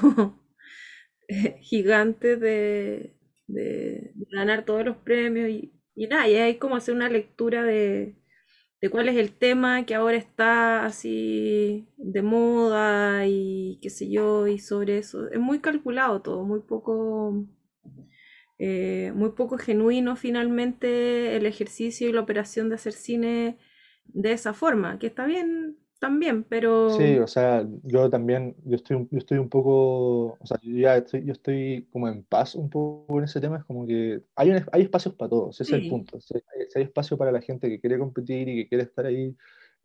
[1.62, 3.18] gigantes de,
[3.48, 7.64] de, de, ganar todos los premios y, y nada, y hay como hacer una lectura
[7.64, 8.16] de
[8.84, 14.46] de cuál es el tema que ahora está así de moda y qué sé yo,
[14.46, 15.32] y sobre eso.
[15.32, 17.48] Es muy calculado todo, muy poco,
[18.60, 23.58] eh, muy poco genuino finalmente el ejercicio y la operación de hacer cine
[24.04, 26.90] de esa forma, que está bien también, pero...
[26.90, 30.98] Sí, o sea, yo también, yo estoy, yo estoy un poco, o sea, yo ya
[30.98, 34.50] estoy, yo estoy como en paz un poco en ese tema, es como que hay,
[34.50, 35.76] un, hay espacios para todos, ese sí.
[35.78, 36.20] es el punto.
[36.20, 39.06] Si hay, si hay, espacio para la gente que quiere competir y que quiere estar
[39.06, 39.34] ahí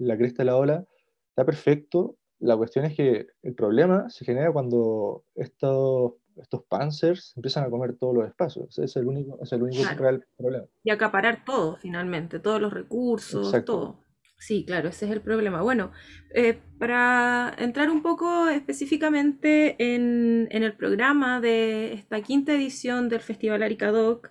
[0.00, 0.84] en la cresta de la ola,
[1.28, 2.16] está perfecto.
[2.40, 7.94] La cuestión es que el problema se genera cuando estos, estos Panzers empiezan a comer
[7.94, 8.70] todos los espacios.
[8.70, 10.66] Ese es el único, es el único real problema.
[10.82, 14.07] Y acaparar todo, finalmente, todos los recursos, todo.
[14.38, 15.62] Sí, claro, ese es el problema.
[15.62, 15.90] Bueno,
[16.32, 23.64] eh, para entrar un poco específicamente en, el programa de esta quinta edición del Festival
[23.64, 24.30] Aricadoc,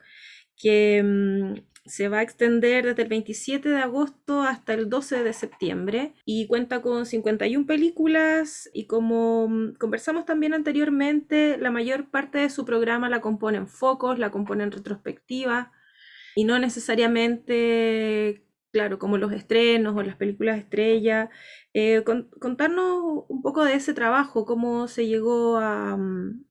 [0.56, 1.56] que mm,
[1.88, 6.48] se va a extender desde el 27 de agosto hasta el 12 de septiembre y
[6.48, 12.66] cuenta con 51 películas y como mm, conversamos también anteriormente, la mayor parte de su
[12.66, 15.72] programa la componen focos, la componen retrospectiva
[16.36, 21.30] y no necesariamente, claro, como los estrenos o las películas estrella.
[21.74, 22.04] Eh,
[22.40, 26.46] contarnos un poco de ese trabajo, cómo se llegó a mm,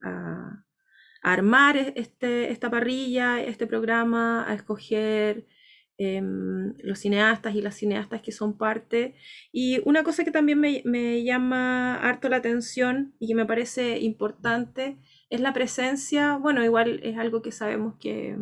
[1.22, 5.46] armar e-, este, esta parrilla, este programa, a escoger
[5.98, 9.16] em, los cineastas y las cineastas que son parte.
[9.52, 14.98] Y una cosa que también me, llama harto la atención y que me parece importante
[15.30, 18.36] es la presencia, bueno, igual es algo que sabemos que,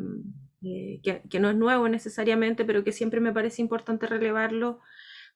[0.65, 4.81] eh, que, no es nuevo necesariamente, pero que siempre me parece importante relevarlo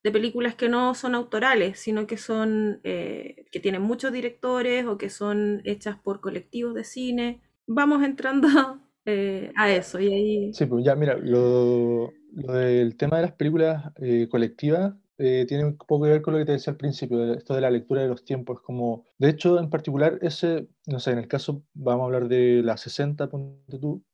[0.02, 4.96] de películas que no son autorales, sino que son eh, que tienen muchos directores o
[4.96, 7.42] que son hechas por colectivos de cine.
[7.66, 8.48] Vamos entrando
[9.04, 10.54] eh, a eso y ahí.
[10.54, 13.92] Sí, pues ya mira, lo, del tema de las películas
[14.30, 17.60] colectivas tiene un poco que ver con lo que te decía al principio, esto de
[17.60, 18.60] la lectura de los tiempos.
[18.60, 22.62] Como, de hecho, en particular, ese, no sé, en el caso, vamos a hablar de
[22.62, 24.04] la 60, ponte tú,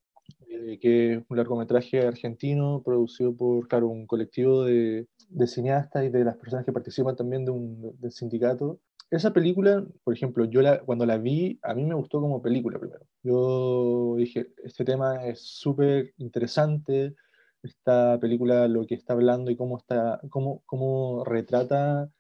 [0.80, 6.24] que es un largometraje argentino producido por, claro, un colectivo de, de cineastas y de
[6.24, 8.80] las personas que participan también de un del sindicato.
[9.10, 12.78] Esa película, por ejemplo, yo la, cuando la vi, a mí me gustó como película
[12.78, 13.06] primero.
[13.22, 17.14] Yo dije, este tema es súper interesante,
[17.62, 22.10] esta película lo que está hablando y cómo, está, cómo, cómo retrata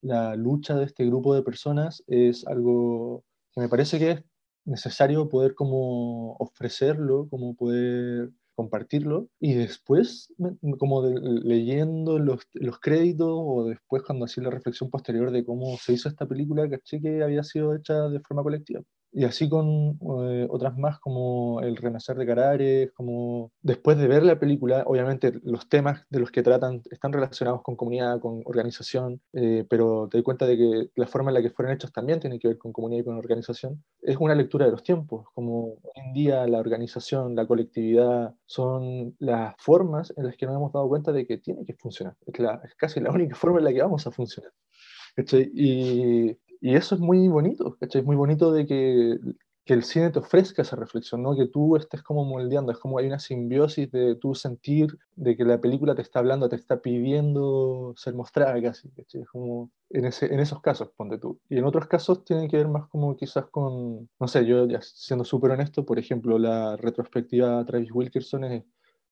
[0.00, 4.24] la lucha de este grupo de personas es algo que me parece que es
[4.64, 10.32] necesario poder como ofrecerlo, como poder compartirlo y después,
[10.78, 15.94] como leyendo los, los, créditos o después cuando hacía la reflexión posterior de cómo se
[15.94, 18.82] hizo esta película, caché que había sido hecha de forma colectiva.
[19.16, 24.24] Y así con eh, otras más como El Renacer de Carares, como después de ver
[24.24, 29.20] la película, obviamente los temas de los que tratan están relacionados con comunidad, con organización,
[29.32, 32.18] eh, pero te doy cuenta de que la forma en la que fueron hechos también
[32.18, 33.84] tiene que ver con comunidad y con organización.
[34.02, 39.14] Es una lectura de los tiempos, como hoy en día la organización, la colectividad son
[39.20, 42.16] las formas en las que nos hemos dado cuenta de que tiene que funcionar.
[42.26, 44.50] Es, la, es casi la única forma en la que vamos a funcionar.
[45.16, 48.00] Y y eso es muy bonito, ¿cachai?
[48.00, 49.18] Es muy bonito de que,
[49.66, 51.36] que, el cine te ofrezca esa reflexión, ¿no?
[51.36, 55.44] Que tú estés como moldeando, es como hay una simbiosis de tu sentir de que
[55.44, 59.20] la película te está hablando, te está pidiendo ser mostrada casi, ¿cachai?
[59.20, 61.38] Es como en, ese, en esos casos, ponte tú.
[61.50, 64.80] Y en otros casos tienen que ver más como quizás con, no sé, yo ya
[64.80, 68.64] siendo súper honesto, por ejemplo, la retrospectiva Travis Wilkerson es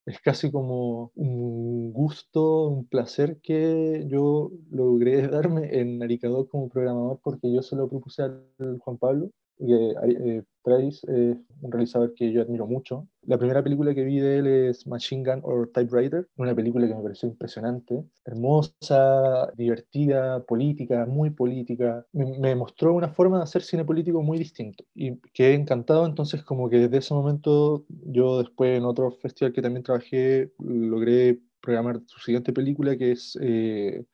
[0.07, 7.21] es casi como un gusto, un placer que yo logré darme en Aricadoc como programador
[7.23, 8.45] porque yo se lo propuse al
[8.81, 13.09] Juan Pablo, que eh, Trace es un realizador que yo admiro mucho.
[13.23, 16.95] La primera película que vi de él es Machine Gun or Typewriter, una película que
[16.95, 22.07] me pareció impresionante, hermosa, divertida, política, muy política.
[22.13, 26.07] Me, mostró una forma de hacer cine político muy distinto y quedé encantado.
[26.07, 31.41] Entonces, como que desde ese momento, yo después en otro festival que también trabajé, logré
[31.61, 34.05] programar su siguiente película que es eh,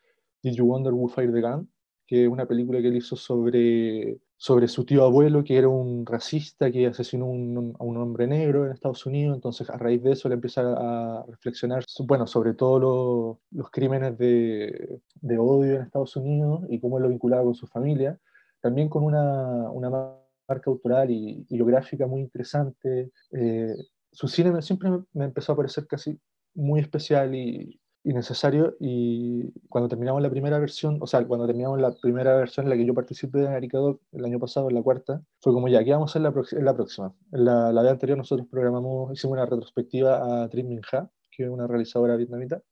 [0.43, 1.69] Did You Wonder Who Fired the Gun?
[2.09, 6.07] que es una película que él hizo sobre sobre su tío abuelo, que era un
[6.07, 9.35] racista que asesinó a un hombre negro en Estados Unidos.
[9.35, 15.01] Entonces, a raíz de eso, le empieza a reflexionar bueno, sobre todos los crímenes de,
[15.21, 18.17] de, odio en Estados Unidos y cómo lo vinculaba con su familia.
[18.61, 23.11] También con una, una marca autoral y, y biográfica muy interesante.
[23.33, 23.75] Eh,
[24.13, 26.17] su cine siempre me empezó a parecer casi
[26.55, 31.93] muy especial y, innecesario y cuando terminamos la primera versión, o sea, cuando terminamos la
[31.93, 35.23] primera versión en la que yo participé en Aricadoc el año pasado, en la cuarta,
[35.41, 37.15] fue como ya, ¿qué vamos a hacer la, en la próxima?
[37.33, 41.45] En la, la vez anterior nosotros programamos, hicimos una retrospectiva a Trin Minh Ha, que
[41.45, 42.63] es una realizadora vietnamita,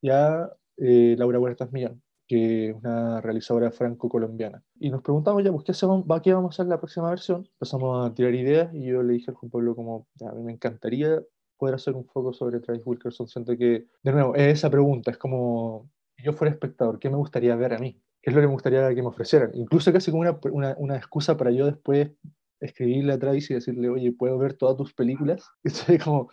[0.00, 4.62] y a eh, Laura Huertas Millán, que es una realizadora franco-colombiana.
[4.78, 7.48] Y nos preguntamos ya, pues, ¿qué, hacemos, ¿qué vamos a hacer la próxima versión?
[7.54, 10.52] Empezamos a tirar ideas y yo le dije al Juan Pablo como, a mí me
[10.52, 11.22] encantaría
[11.62, 13.28] poder hacer un foco sobre Travis Wilkerson.
[13.28, 17.14] Siento que, de nuevo, es esa pregunta, es como, si yo fuera espectador, ¿qué me
[17.14, 18.02] gustaría ver a mí?
[18.20, 19.52] ¿Qué es lo que me gustaría que me ofrecieran?
[19.54, 22.10] Incluso casi como una, una, una excusa para yo después
[22.58, 25.48] escribirle a Travis y decirle, oye, ¿puedo ver todas tus películas?
[26.02, 26.32] como,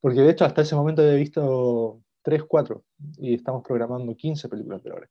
[0.00, 2.84] porque de hecho hasta ese momento he visto 3, 4
[3.18, 5.08] y estamos programando 15 películas de ahora.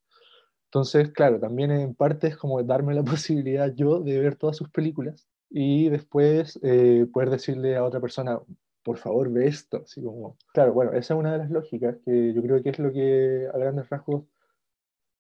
[0.66, 4.70] Entonces, claro, también en parte es como darme la posibilidad yo de ver todas sus
[4.70, 8.41] películas y después eh, poder decirle a otra persona,
[8.84, 9.82] por favor, ve esto.
[9.84, 12.80] Así como, claro, bueno, esa es una de las lógicas que yo creo que es
[12.80, 14.26] lo que a grandes rasgos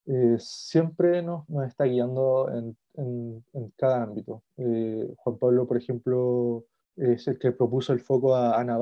[0.05, 2.77] eh, siempre nos, nos, está guiando en,
[3.53, 4.43] en, cada ámbito.
[4.57, 6.65] Eh, Juan Pablo, por ejemplo,
[6.97, 8.77] es el que propuso el foco a Ana.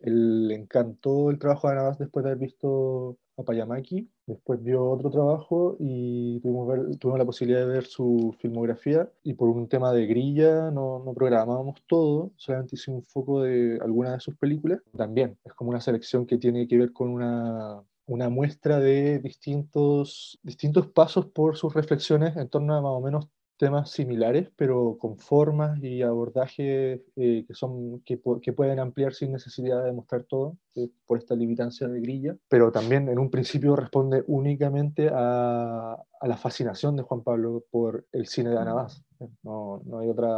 [0.00, 4.08] Él le encantó el trabajo de Ana después de haber visto a Payamaki.
[4.26, 9.10] Después vio otro trabajo y tuvimos, la posibilidad de ver su filmografía.
[9.22, 13.78] Y por un tema de grilla no, no programábamos todo, solamente hicimos un foco de
[13.82, 14.80] alguna de sus películas.
[14.96, 20.38] También es como una selección que tiene que ver con una una muestra de distintos,
[20.42, 25.18] distintos pasos por sus reflexiones en torno a más o menos temas similares, pero con
[25.18, 30.56] formas y abordajes eh, que, son, que, que, pueden ampliar sin necesidad de mostrar todo,
[30.74, 36.28] eh, por esta limitancia de grilla, pero también en un principio responde únicamente a, a
[36.28, 39.04] la fascinación de Juan Pablo por el cine de Anabás.
[39.42, 40.30] No, no hay otra,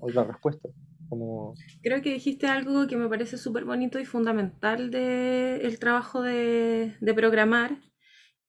[0.00, 0.68] otra respuesta.
[1.08, 1.54] Como...
[1.82, 6.96] Creo que dijiste algo que me parece súper bonito y fundamental del el trabajo de,
[7.00, 7.78] de, programar,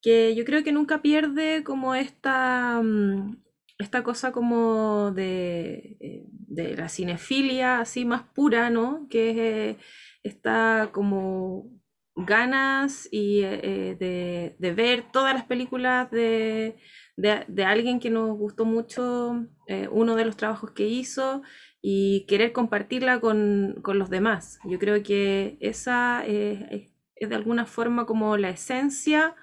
[0.02, 3.36] que yo creo que nunca pierde como esta, mm,
[3.82, 9.06] esta cosa como de, eh, de la cinefilia así más pura, ¿no?
[9.08, 9.78] Que
[10.22, 11.70] está como
[12.14, 16.76] ganas y eh, de, de, ver todas las películas de,
[17.16, 21.42] de, alguien que nos gustó mucho, eh, uno de los trabajos que hizo
[21.80, 24.58] y querer compartirla con, con los demás.
[24.64, 29.34] Yo creo que esa es, es de alguna forma como la esencia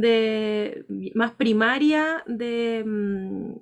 [0.00, 0.84] de,
[1.14, 3.52] más primaria de, mm,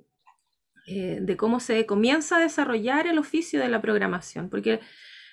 [0.87, 4.79] eh, de cómo se comienza a desarrollar el oficio de la programación, porque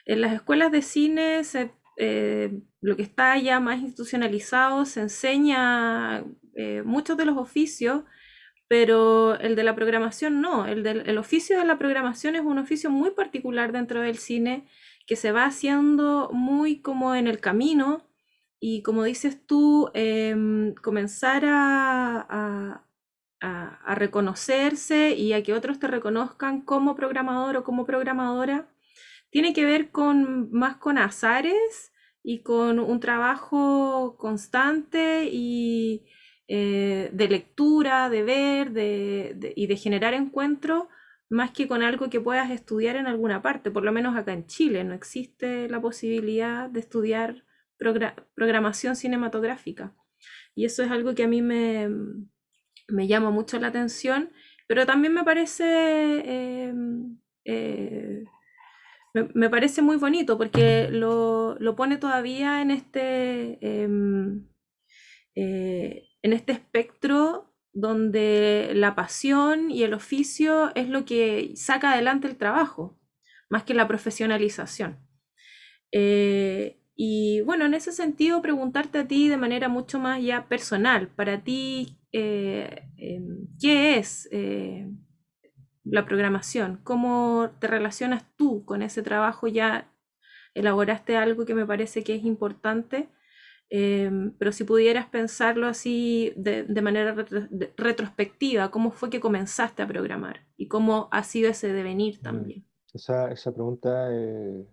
[0.04, 6.24] en las escuelas de cine se, eh, lo que está ya más institucionalizado se enseña
[6.54, 8.04] eh, muchos de los oficios
[8.68, 12.58] pero el de la programación no, el, del, el oficio de la programación es un
[12.58, 14.68] oficio muy particular dentro del cine
[15.06, 18.09] que se va haciendo muy como en el camino
[18.60, 22.84] y como dices tú, eh, comenzar a,
[23.40, 28.68] a, reconocerse y a que otros te reconozcan como programador o como programadora,
[29.30, 31.92] tiene que ver con más con azares
[32.22, 36.06] y con un trabajo constante y
[36.48, 40.84] eh, de lectura, de ver de, y de generar encuentros,
[41.28, 43.70] más que con algo que puedas estudiar en alguna parte.
[43.70, 47.44] Por lo menos acá en Chile no existe la posibilidad de estudiar
[48.34, 49.94] programación cinematográfica.
[50.54, 51.88] Y eso es algo que a mí me,
[52.88, 54.30] me llama mucho la atención,
[54.68, 55.64] pero también me parece...
[56.24, 56.74] Eh,
[57.44, 58.24] eh,
[59.12, 64.46] me, me, parece muy bonito porque lo, lo pone todavía en este em,
[65.34, 72.26] eh, en este espectro donde la pasión y el oficio es lo que saca adelante
[72.26, 72.98] el trabajo,
[73.48, 74.98] más que la profesionalización.
[75.92, 81.08] Eh, y bueno, en ese sentido, preguntarte a ti de manera mucho más ya personal,
[81.08, 83.22] para ti, eh, eh,
[83.58, 84.86] ¿qué es eh,
[85.82, 86.78] la programación?
[86.84, 89.48] ¿Cómo te relacionas tú con ese trabajo?
[89.48, 89.90] Ya
[90.52, 93.08] elaboraste algo que me parece que es importante
[93.72, 99.20] eh, pero si pudieras pensarlo así de, de manera retro, de, retrospectiva, ¿cómo fue que
[99.20, 100.40] comenzaste a programar?
[100.56, 102.66] ¿Y cómo ha sido ese devenir también?
[102.92, 104.66] Esa, esa pregunta eh,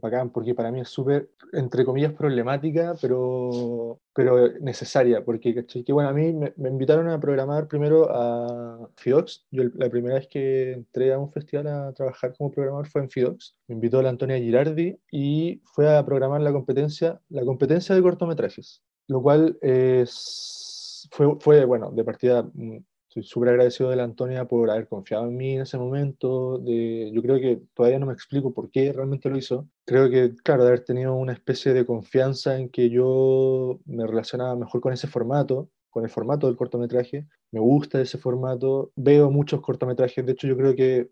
[0.00, 5.84] bacán, porque para mí es súper, entre comillas, problemática, pero, pero necesaria, porque ¿cachai?
[5.84, 9.46] que bueno, a mí me, me, invitaron a programar primero a Fidox.
[9.50, 13.10] Yo la primera vez que entré a un festival a trabajar como programador fue en
[13.10, 13.56] Fidox.
[13.68, 18.82] Me invitó la Antonia Girardi y fue a programar la competencia, la competencia de cortometrajes,
[19.08, 22.78] lo cual es, fue, fue, bueno, de partida mm,
[23.14, 26.58] estoy súper agradecido de la Antonia por haber confiado en mí en ese momento.
[26.58, 29.68] De, yo creo que todavía no me explico por qué realmente lo hizo.
[29.84, 34.56] Creo que, claro, de haber tenido una especie de confianza en que yo me relacionaba
[34.56, 37.28] mejor con ese formato, con el formato del cortometraje.
[37.52, 38.90] Me gusta ese formato.
[38.96, 40.26] Veo muchos cortometrajes.
[40.26, 41.10] De hecho, yo creo que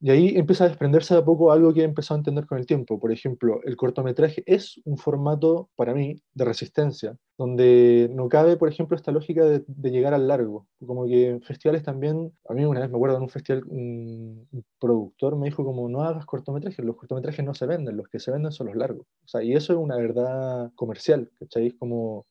[0.00, 2.58] y ahí empieza a desprenderse de a poco algo que he empezado a entender con
[2.58, 2.98] el tiempo.
[2.98, 8.70] Por ejemplo, el cortometraje es un formato, para mí, de resistencia, donde no cabe, por
[8.70, 10.66] ejemplo, esta lógica de, llegar al largo.
[10.86, 14.48] Como que en festivales también, a mí una vez me acuerdo en un festival, un,
[14.78, 18.30] productor me dijo como, no hagas cortometrajes, los cortometrajes no se venden, los que se
[18.30, 19.06] venden son los largos.
[19.24, 21.66] O sea, y eso es una verdad comercial, ¿cachai?
[21.68, 22.24] Es como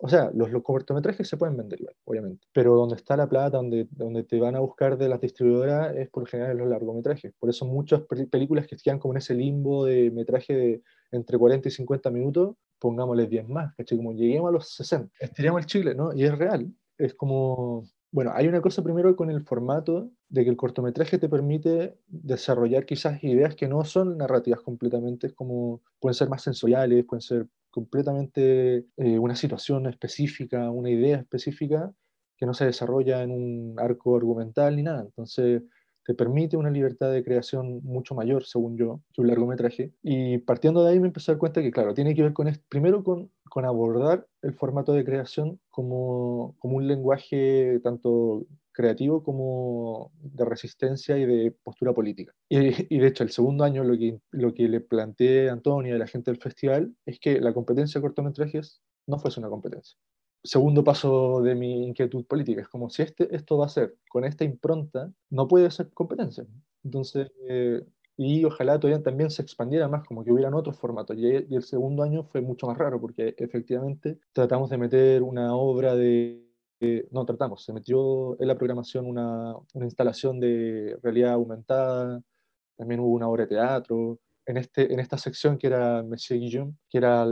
[0.00, 3.56] o sea, los, los, cortometrajes se pueden vender igual, obviamente, pero donde está la plata,
[3.56, 7.32] donde, donde te van a buscar de las distribuidoras es por lo general los largometrajes.
[7.38, 11.68] Por eso muchas películas que quedan como en ese limbo de metraje de entre 40
[11.68, 13.98] y 50 minutos, pongámosle 10 más, ¿cachai?
[13.98, 16.12] Como lleguemos a los 60, estiramos el chile, ¿no?
[16.14, 20.50] Y es real, es como, bueno, hay una cosa primero con el formato de que
[20.50, 26.28] el cortometraje te permite desarrollar quizás ideas que no son narrativas completamente, como pueden ser
[26.28, 31.92] más sensoriales, pueden ser completamente eh, una situación específica, una idea específica
[32.36, 35.02] que no se desarrolla en un arco argumental ni nada.
[35.02, 35.62] Entonces,
[36.08, 39.92] te permite una libertad de creación mucho mayor, según yo, que un largometraje.
[40.02, 42.50] Y partiendo de ahí me empecé a dar cuenta que, claro, tiene que ver con,
[42.70, 48.46] primero con, con abordar el formato de creación como, como un lenguaje tanto
[48.78, 52.32] creativo como de resistencia y de postura política.
[52.48, 55.92] Y, y, de hecho, el segundo año lo que, lo que le planteé a Antonio
[55.92, 59.48] y a la gente del festival es que la competencia de cortometrajes no fuese una
[59.48, 59.98] competencia
[60.44, 62.62] segundo paso de mi inquietud política.
[62.62, 66.46] Es como si este, esto va a ser con esta impronta, no puede ser competencia.
[66.84, 67.82] Entonces, eh,
[68.16, 71.16] y ojalá todavía también se expandiera más, como que hubieran otros formatos.
[71.16, 75.94] Y, el segundo año fue mucho más raro, porque efectivamente tratamos de meter una obra
[75.94, 76.44] de...
[77.10, 82.22] no tratamos, se metió en la programación una, una instalación de realidad aumentada,
[82.76, 86.74] también hubo una obra de teatro, en, este, en esta sección que era Monsieur Guillaume,
[86.88, 87.26] que era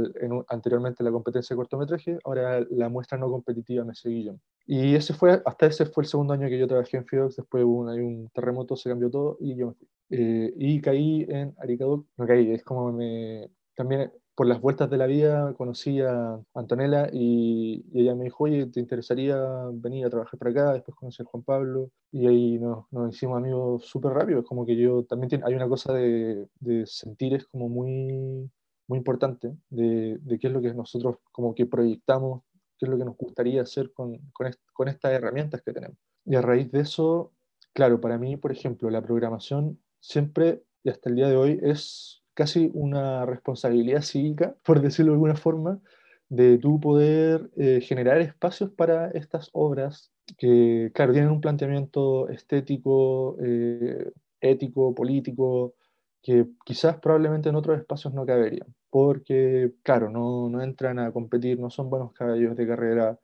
[0.49, 4.40] anteriormente la competencia de cortometraje, ahora la muestra no competitiva Monsieur Guillaume.
[4.66, 7.64] Y ese fue, hasta ese fue el segundo año que yo trabajé en FIOX, después
[7.64, 9.88] hubo un, un terremoto, se cambió todo y yo me fui.
[10.11, 13.49] Eh, y caí en Aricaduc, no caí, es como me...
[13.74, 18.66] También por las vueltas de la vida conocí a Antonella y, ella me dijo, oye,
[18.66, 19.39] ¿te interesaría
[19.72, 20.72] venir a trabajar para acá?
[20.74, 24.41] Después conocí a Juan Pablo y ahí nos, nos hicimos amigos súper rápido.
[24.41, 28.51] Es como que yo también tiene, hay una cosa de, de sentir, es como muy,
[28.89, 32.43] muy importante, de, de, qué es lo que nosotros como que proyectamos,
[32.78, 35.97] qué es lo que nos gustaría hacer con, con, con estas herramientas que tenemos.
[36.26, 37.32] Y a raíz de eso,
[37.72, 42.22] claro, para mí, por ejemplo, la programación siempre y hasta el día de hoy es
[42.37, 45.80] casi una responsabilidad cívica, por decirlo de alguna forma,
[46.28, 53.37] de tú poder eh, generar espacios para estas obras que, claro, tienen un planteamiento estético,
[53.43, 55.74] eh, ético, político,
[56.22, 61.59] que quizás probablemente en otros espacios no caberían, porque, claro, no, no entran a competir,
[61.61, 63.18] no son buenos caballos de carrera,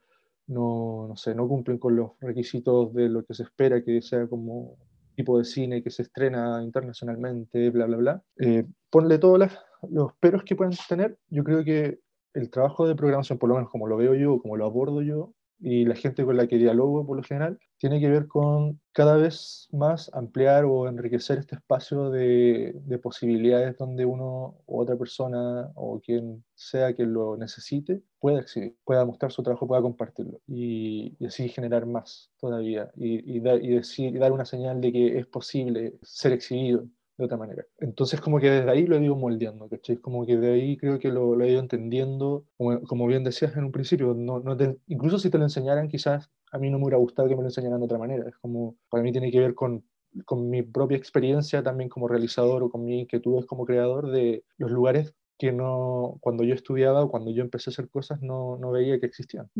[0.46, 4.26] no, no, sé, no cumplen con los requisitos de lo que se espera que sea
[4.28, 4.76] como
[5.14, 8.22] tipo de cine que se estrena internacionalmente, bla, bla, bla.
[8.38, 9.50] Eh, ponle todos
[9.90, 11.18] los peros que puedan tener.
[11.28, 12.00] Yo creo que
[12.34, 15.34] el trabajo de programación, por lo menos como lo veo yo, como lo abordo yo,
[15.62, 19.16] y la gente con la que dialogo por lo general, tiene que ver con cada
[19.16, 25.70] vez más ampliar o enriquecer este espacio de, de posibilidades donde uno u otra persona
[25.74, 31.16] o quien sea que lo necesite pueda exhibir, pueda mostrar su trabajo, pueda compartirlo y,
[31.24, 36.86] así generar más todavía y, y dar una señal de que es posible ser exhibido
[37.18, 37.64] de otra manera.
[37.78, 39.96] Entonces como que desde ahí lo he ido moldeando, ¿cachai?
[39.96, 43.56] Como que de ahí creo que lo, lo he ido entendiendo, como, como, bien decías
[43.56, 44.56] en un principio, no, no
[44.86, 47.48] incluso si te lo enseñaran quizás a mí no me hubiera gustado que me lo
[47.48, 49.84] enseñaran de otra manera, es como, para mí tiene que ver con,
[50.24, 54.70] con mi propia experiencia también como realizador o con mi inquietudes como creador de los
[54.70, 58.70] lugares que no, cuando yo estudiaba o cuando yo empecé a hacer cosas no, no
[58.70, 59.50] veía que existían.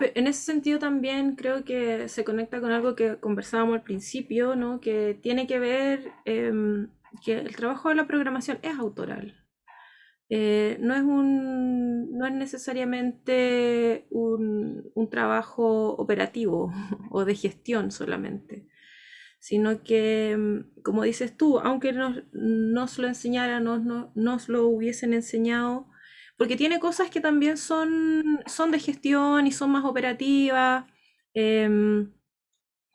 [0.00, 4.80] En ese sentido también creo que se conecta con algo que conversábamos al principio, ¿no?
[4.80, 6.52] que tiene que ver eh,
[7.24, 9.42] que el trabajo de la programación es autoral.
[10.34, 16.72] Eh, no, es un, no es necesariamente un, un, trabajo operativo
[17.10, 18.66] o de gestión solamente,
[19.40, 23.82] sino que, mm, como dices tú, aunque nos, nos lo enseñaran, nos,
[24.14, 25.91] nos lo hubiesen enseñado,
[26.36, 30.84] porque tiene cosas que también son, son de gestión y son más operativas,
[31.34, 32.12] em,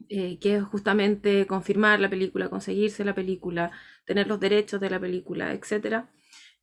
[0.10, 3.72] eh, que es justamente confirmar la película, conseguirse la película,
[4.06, 6.06] tener los derechos de la película, etc.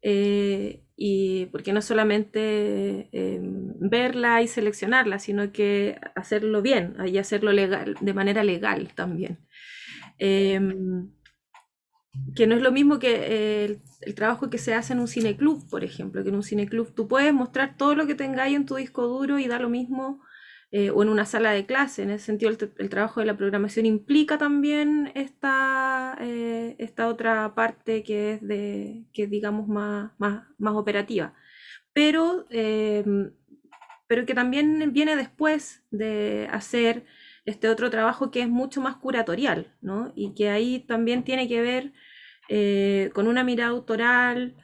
[0.03, 7.53] Eh, y porque no solamente em, verla y seleccionarla, sino que hacerlo bien y hacerlo
[7.53, 9.39] legal, de manera legal también.
[10.19, 11.11] Em,
[12.35, 15.85] que no es lo mismo que el, trabajo que se hace en un cineclub, por
[15.85, 19.07] ejemplo, que en un cineclub tú puedes mostrar todo lo que tengáis en tu disco
[19.07, 20.23] duro y da lo mismo,
[20.71, 22.03] eh, o en una sala de clase.
[22.03, 28.03] En ese sentido, el, trabajo de la programación implica también esta, eh, esta otra parte
[28.03, 31.35] que es, de, que digamos, más, más, más operativa.
[31.93, 33.33] Pero, em,
[34.09, 37.05] pero que también viene después de hacer
[37.45, 40.13] este otro trabajo que es mucho más curatorial, ¿no?
[40.17, 41.93] Y que ahí también tiene que ver
[42.49, 44.55] eh, con una mirada autoral,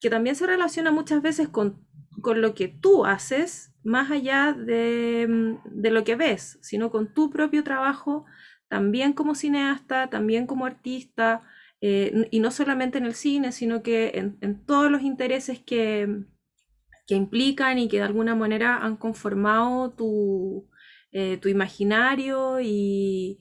[0.00, 1.86] que también se relaciona muchas veces con,
[2.20, 7.12] con lo que tú haces, más allá de, mm, de, lo que ves, sino con
[7.14, 8.24] tu propio trabajo,
[8.68, 11.42] también como cineasta, también como artista,
[11.80, 16.24] eh, y no solamente en el cine, sino que en, todos los intereses que,
[17.06, 20.68] que, implican y que de alguna manera han conformado tu,
[21.10, 23.40] eh, tu imaginario y,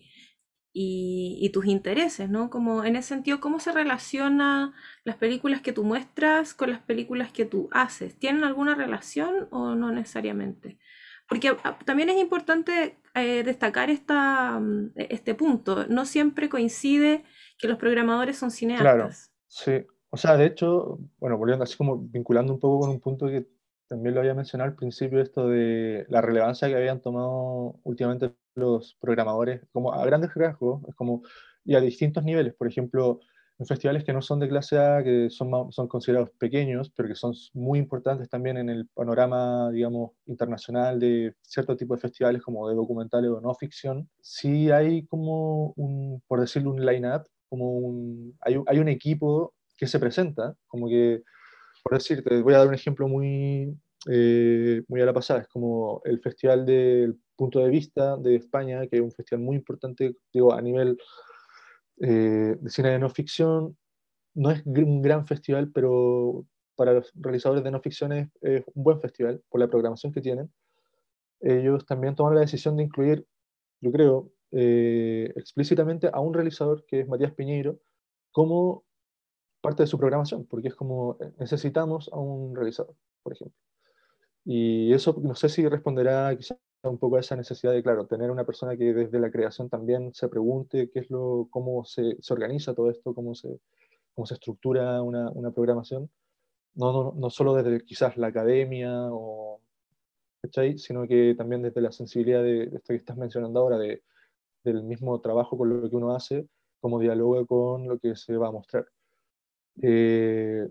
[0.74, 2.50] y, tus intereses, ¿no?
[2.50, 7.32] Como en ese sentido, ¿cómo se relaciona las películas que tú muestras con las películas
[7.32, 8.18] que tú haces?
[8.18, 10.78] ¿Tienen alguna relación o no necesariamente?
[11.28, 15.86] Porque ah, también es importante eh, destacar esta, mm, e, este punto.
[15.88, 17.24] No siempre coincide
[17.58, 18.84] que los programadores son cineastas.
[18.84, 19.10] Claro,
[19.48, 19.86] sí.
[20.10, 23.48] O sea, de hecho, bueno, volviendo así como vinculando un poco con un punto que
[23.88, 28.98] también lo había mencionado al principio, esto de la relevancia que habían tomado últimamente los
[29.00, 31.24] programadores, como a grandes rasgos, como,
[31.64, 33.20] y a distintos niveles, por ejemplo,
[33.62, 37.16] en festivales que no son de clase A, que son, son considerados pequeños, pero que
[37.16, 42.68] son muy importantes también en el panorama, digamos, internacional de cierto tipo de festivales como
[42.68, 48.36] de documentales o no ficción, sí hay como un, por decirlo, un line-up, como un,
[48.42, 51.22] hay, hay un equipo que se presenta, como que,
[51.84, 53.76] por decirte, voy a dar un ejemplo muy,
[54.10, 58.88] eh, muy a la pasada, es como el Festival del Punto de Vista de España,
[58.88, 60.98] que es un festival muy importante, digo, a nivel
[62.02, 63.78] eh, de cine de no ficción.
[64.34, 66.46] No es un gran festival, pero
[66.76, 68.30] para los realizadores de no ficción es,
[68.74, 70.52] un buen festival por la programación que tienen.
[71.42, 73.28] Ellos también toman la decisión de incluir,
[73.82, 77.80] yo creo, eh, explícitamente a un realizador que es Matías Piñeiro
[78.32, 78.86] como
[79.62, 83.58] parte de su programación, porque es como necesitamos a un realizador, por ejemplo.
[84.46, 88.32] Y eso no sé si responderá quizás un poco a esa necesidad de, claro, tener
[88.32, 92.34] una persona que desde la creación también se pregunte qué es lo, cómo se, se
[92.34, 93.60] organiza todo esto, cómo se,
[94.16, 96.10] cómo se estructura una, una programación.
[96.74, 99.62] No, no, no, solo desde quizás la academia o,
[100.42, 100.78] ¿cachai?
[100.78, 104.04] sino que también desde la sensibilidad de, esto que estás mencionando ahora, de,
[104.64, 106.48] del mismo trabajo con lo que uno hace,
[106.80, 108.86] cómo dialoga con lo que se va a mostrar.
[109.82, 110.68] Eh,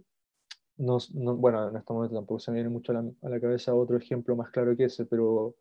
[0.81, 3.97] no, bueno, en este momento tampoco se me viene mucho a la, a cabeza otro
[3.97, 5.55] ejemplo más claro que ese, pero...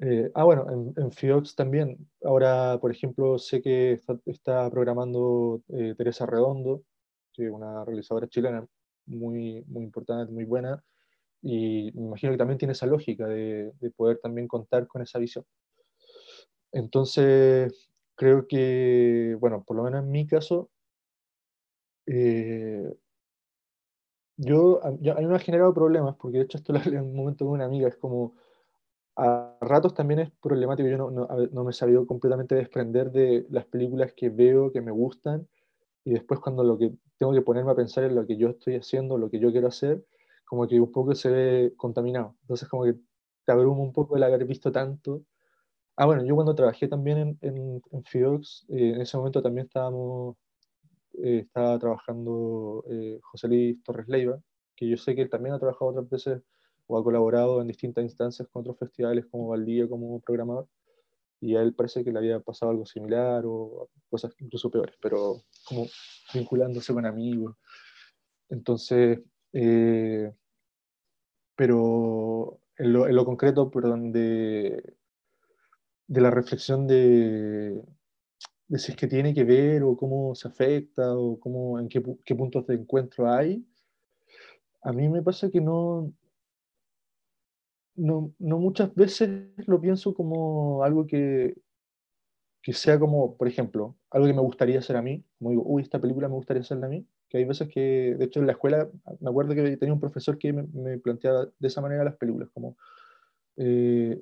[0.00, 2.10] Eh, ah, bueno, en, en, FIOX también.
[2.24, 6.82] Ahora, por ejemplo, sé que está, programando eh, Teresa Redondo,
[7.32, 8.66] que es una realizadora chilena
[9.06, 10.82] muy, muy importante, muy buena,
[11.42, 15.18] y me imagino que también tiene esa lógica de, de poder también contar con esa
[15.20, 15.44] visión.
[16.72, 20.70] Entonces, creo que, bueno, por lo menos en mi caso,
[22.06, 22.92] eh,
[24.36, 27.14] yo, a, mí me ha generado problemas, porque de hecho esto lo hablé en un
[27.14, 28.34] momento con una amiga, es como,
[29.16, 33.46] a ratos también es problemático, yo no, no, no me he sabido completamente desprender de
[33.50, 35.46] las películas que veo, que me gustan,
[36.04, 38.76] y después cuando lo que tengo que ponerme a pensar en lo que yo estoy
[38.76, 40.04] haciendo, lo que yo quiero hacer,
[40.44, 42.36] como que un poco se ve contaminado.
[42.42, 42.94] Entonces como que
[43.44, 45.22] te abruma un poco el haber visto tanto.
[45.96, 49.66] Ah, bueno, yo cuando trabajé también en, en, en FIOX, eh, en ese momento también
[49.66, 50.36] estábamos
[51.14, 54.40] eh, estaba trabajando eh, José Luis Torres Leiva,
[54.76, 56.42] que yo sé que él también ha trabajado otras veces
[56.86, 60.68] o ha colaborado en distintas instancias con otros festivales como Valdía como programador,
[61.40, 65.42] y a él parece que le había pasado algo similar o cosas incluso peores, pero
[65.64, 65.86] como
[66.32, 67.56] vinculándose con amigos.
[68.48, 69.20] Entonces,
[69.52, 70.32] eh,
[71.56, 74.96] pero en lo, en lo, concreto, perdón, de,
[76.06, 77.82] de la reflexión de,
[78.72, 82.02] de si es que tiene que ver o cómo se afecta o cómo, en qué,
[82.24, 83.62] qué puntos de encuentro hay,
[84.80, 86.10] a mí me pasa que no,
[87.94, 91.54] no, no, muchas veces lo pienso como algo que,
[92.62, 95.82] que sea como, por ejemplo, algo que me gustaría hacer a mí, como digo, uy,
[95.82, 98.52] esta película me gustaría hacerla a mí, que hay veces que, de hecho, en la
[98.52, 98.88] escuela,
[99.20, 102.48] me acuerdo que tenía un profesor que me, me planteaba de esa manera las películas,
[102.54, 102.78] como,
[103.58, 104.18] eh,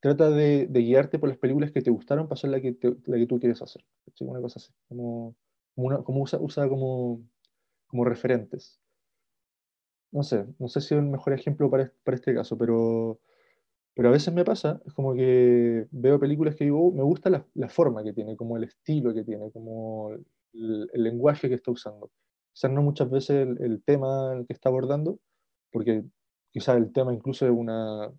[0.00, 2.96] trata de, de, guiarte por las películas que te gustaron para hacer la que, te,
[3.06, 3.84] la que tú quieres hacer.
[4.14, 4.24] ¿sí?
[4.24, 5.36] Una cosa así, como,
[5.74, 7.22] como, una, como usa, usa como,
[7.86, 8.80] como referentes.
[10.12, 13.20] No sé, no sé si es el mejor ejemplo para, para este caso, pero,
[13.94, 17.28] pero a veces me pasa, es como que veo películas que digo, oh, me gusta
[17.28, 21.56] la, la, forma que tiene, como el estilo que tiene, como el, el lenguaje que
[21.56, 22.10] está usando.
[22.52, 25.18] Quizás no muchas veces el, el tema que está abordando,
[25.70, 26.04] porque
[26.52, 28.10] quizás el tema incluso es una,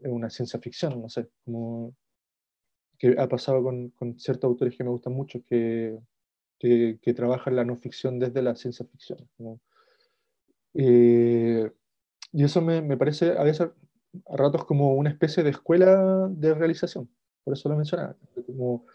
[0.00, 1.94] una ciencia ficción, no sé, como
[2.98, 5.98] que ha pasado con, con ciertos autores que me gustan mucho, que,
[6.58, 9.28] que, que, trabajan la no ficción desde la ciencia ficción.
[9.38, 9.60] ¿no?
[10.74, 11.70] Eh,
[12.32, 13.68] y eso me, me, parece a veces
[14.28, 17.08] a ratos como una especie de escuela de realización,
[17.44, 18.16] por eso lo mencionaba,
[18.46, 18.86] como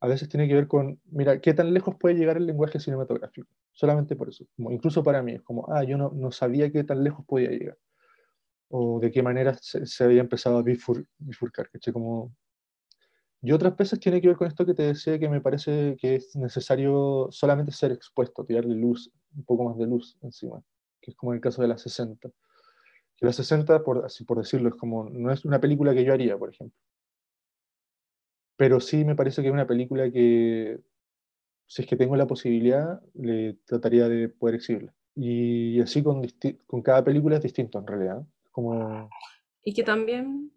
[0.00, 3.48] a veces tiene que ver con, mira, qué tan lejos puede llegar el lenguaje cinematográfico,
[3.72, 6.84] solamente por eso, como incluso para mí, es como, ah, yo no, no sabía qué
[6.84, 7.76] tan lejos podía llegar
[8.70, 11.68] o de qué manera se, se había empezado a bifur, bifurcar.
[11.70, 11.92] ¿caché?
[11.92, 12.34] Como...
[13.42, 16.16] Y otras veces tiene que ver con esto que te decía que me parece que
[16.16, 20.62] es necesario solamente ser expuesto, tirarle luz, un poco más de luz encima,
[21.00, 22.30] que es como el caso de las 60.
[23.16, 26.12] Que las 60, por, así por decirlo, es como, no es una película que yo
[26.12, 26.76] haría, por ejemplo.
[28.56, 30.80] pero sí me parece que es una película que,
[31.66, 34.94] si es que tengo la posibilidad, le trataría de poder exhibirla.
[35.14, 36.22] Y así con,
[36.66, 38.26] con cada película es distinto en realidad.
[38.50, 39.08] Como...
[39.64, 40.52] Y que también,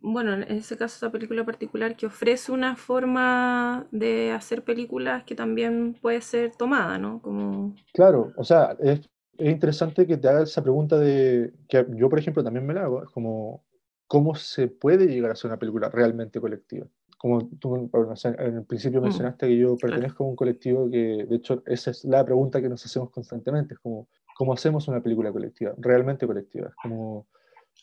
[0.00, 5.34] bueno, en ese caso, esa película particular que ofrece una forma de hacer películas que
[5.34, 7.22] también puede ser tomada, ¿no?
[7.22, 7.74] Como...
[7.92, 12.18] Claro, o sea, es, es interesante que te haga esa pregunta de, que yo por
[12.18, 13.64] ejemplo también me la hago, es como,
[14.08, 16.86] ¿cómo se puede llegar a hacer una película realmente colectiva?
[17.18, 17.90] Como tú en
[18.38, 22.04] el principio mm, mencionaste que yo pertenezco a un colectivo que, de hecho, esa es
[22.04, 25.72] la pregunta que nos hacemos constantemente, es como, ¿cómo hacemos una película colectiva?
[25.78, 27.28] Realmente colectiva, es como,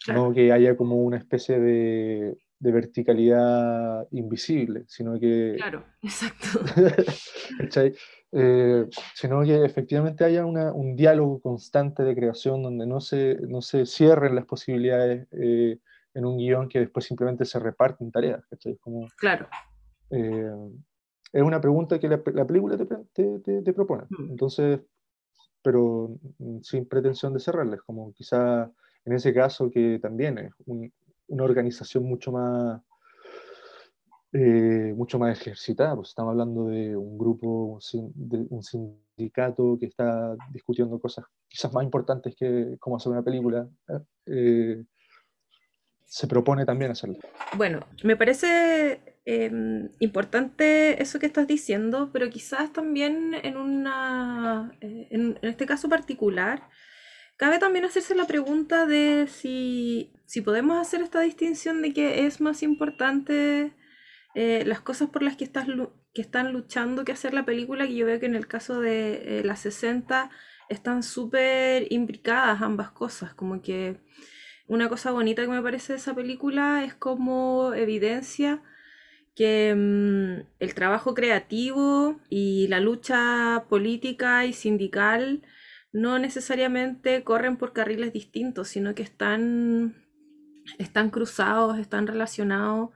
[0.07, 5.55] no que haya como una especie de, de verticalidad invisible, sino que...
[5.57, 6.47] Claro, exacto.
[8.37, 13.61] Eh, sino que efectivamente haya una, un diálogo constante de creación donde no se, no
[13.61, 15.79] se cierren las posibilidades eh,
[16.13, 18.43] en un guion que después simplemente se reparten tareas.
[18.81, 19.47] Como, claro.
[20.09, 20.51] Eh,
[21.31, 22.85] es una pregunta que la, la película te,
[23.39, 24.03] te, te, propone.
[24.09, 24.31] Mm.
[24.31, 24.81] Entonces,
[25.61, 26.17] pero
[26.61, 28.69] sin pretensión de cerrarles, como quizá
[29.05, 30.51] en ese caso que también es
[31.27, 32.81] una organización mucho más
[34.37, 40.35] eh, mucho más ejercitada, pues estamos hablando de un grupo, de un sindicato que está
[40.51, 43.65] discutiendo cosas quizás más importantes que cómo hacer una película,
[44.25, 44.83] eh,
[46.03, 47.17] se propone también hacerlo.
[47.55, 55.07] Bueno, me parece em, importante eso que estás diciendo, pero quizás también en, una, eh,
[55.11, 56.63] en, este caso particular,
[57.37, 62.41] cabe también hacerse la pregunta de si, si podemos hacer esta distinción de que es
[62.41, 63.73] más importante
[64.35, 65.67] eh, las cosas por las que, estás,
[66.13, 69.39] que están luchando que hacer la película, que yo veo que en el caso de
[69.39, 70.29] eh, las 60
[70.69, 73.97] están súper imbricadas ambas cosas, como que
[74.67, 78.63] una cosa bonita que me parece de esa película es como evidencia
[79.35, 85.43] que mm, el trabajo creativo y la lucha política y sindical
[85.95, 89.95] no necesariamente corren por carriles distintos, sino que están,
[90.77, 92.89] están cruzados, están relacionados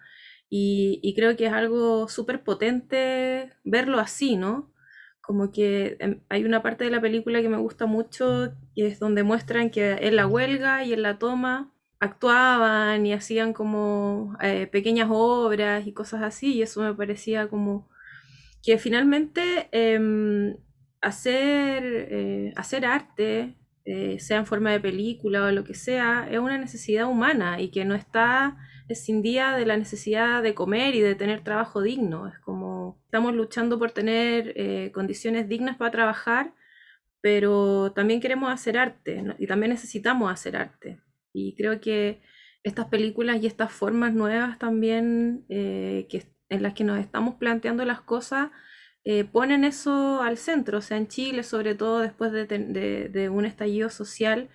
[0.50, 4.74] y, creo que es algo súper potente verlo así, ¿no?
[5.22, 9.00] Como que em, hay una parte de la película que me gusta mucho, que es
[9.00, 11.72] donde muestran que en la huelga y en la toma
[12.02, 17.88] actuaban y hacían como eh, pequeñas obras y cosas así, y eso me parecía como
[18.62, 20.58] que finalmente em,
[21.02, 26.40] hacer, eh, hacer arte, eh, sea en forma de película o lo que sea, es
[26.40, 31.16] una necesidad humana y que no está escindía de la necesidad de comer y de
[31.16, 32.28] tener trabajo digno.
[32.28, 36.54] Es como estamos luchando por tener eh, condiciones dignas para trabajar,
[37.22, 41.02] pero también queremos hacer arte y también necesitamos hacer arte.
[41.34, 42.22] Y creo que
[42.64, 48.02] estas películas y estas formas nuevas también que, en las que nos estamos planteando las
[48.02, 48.50] cosas
[49.06, 50.80] eh, ponen eso al centro.
[50.80, 54.50] O sea, en Chile, sobre todo después de, de un estallido social,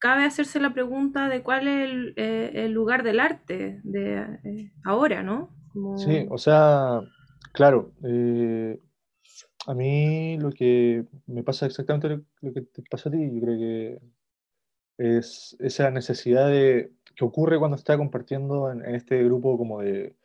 [0.00, 5.22] cabe hacerse la pregunta de cuál es el, eh, lugar del arte de eh, ahora,
[5.22, 5.54] ¿no?
[5.96, 7.00] Sí, o sea,
[7.52, 7.92] claro,
[9.66, 13.58] a mí lo que me pasa exactamente lo, que te pasa a ti, yo creo
[13.58, 14.00] que
[14.98, 20.16] es esa necesidad de, que ocurre cuando está compartiendo en, este grupo como de,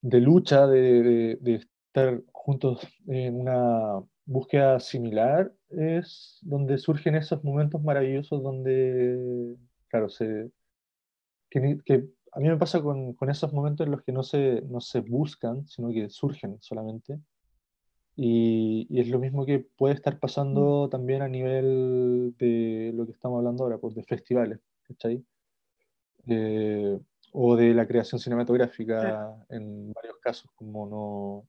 [0.00, 7.82] de lucha, de, de estar juntos en una búsqueda similar es donde surgen esos momentos
[7.82, 9.56] maravillosos donde,
[9.88, 10.52] claro, se,
[11.50, 14.80] que, a mí me pasa con, con, esos momentos en los que no se, no
[14.80, 17.18] se buscan, sino que surgen solamente.
[18.14, 20.90] Y, y, es lo mismo que puede estar pasando mm.
[20.90, 25.24] también a nivel de lo que estamos hablando ahora, pues de festivales, ¿cachai?
[26.28, 26.96] Eh,
[27.32, 31.48] o de la creación cinematográfica en varios casos, como no,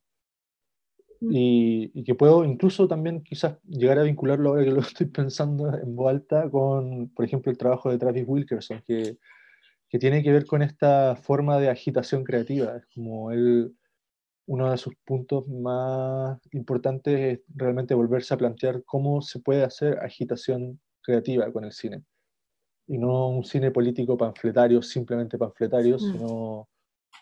[1.22, 5.96] y, que puedo incluso también quizás llegar a vincularlo ahora que lo estoy pensando en
[5.96, 9.18] voz alta con, por ejemplo, el trabajo de Travis Wilkerson, que,
[9.90, 12.78] que tiene que ver con esta forma de agitación creativa.
[12.78, 13.76] Es como él,
[14.46, 20.00] uno de sus puntos más importantes es realmente volverse a plantear cómo se puede hacer
[20.00, 22.04] agitación creativa con el cine.
[22.88, 26.00] Y no un cine político panfletario, simplemente panfletario, mm.
[26.00, 26.70] sino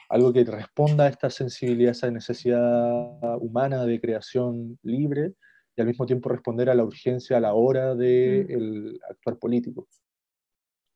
[0.09, 5.33] algo que responda a esta sensibilidad, a esa necesidad humana de creación libre
[5.75, 9.11] y al mismo tiempo responder a la urgencia a la hora de mm.
[9.11, 9.87] actuar político.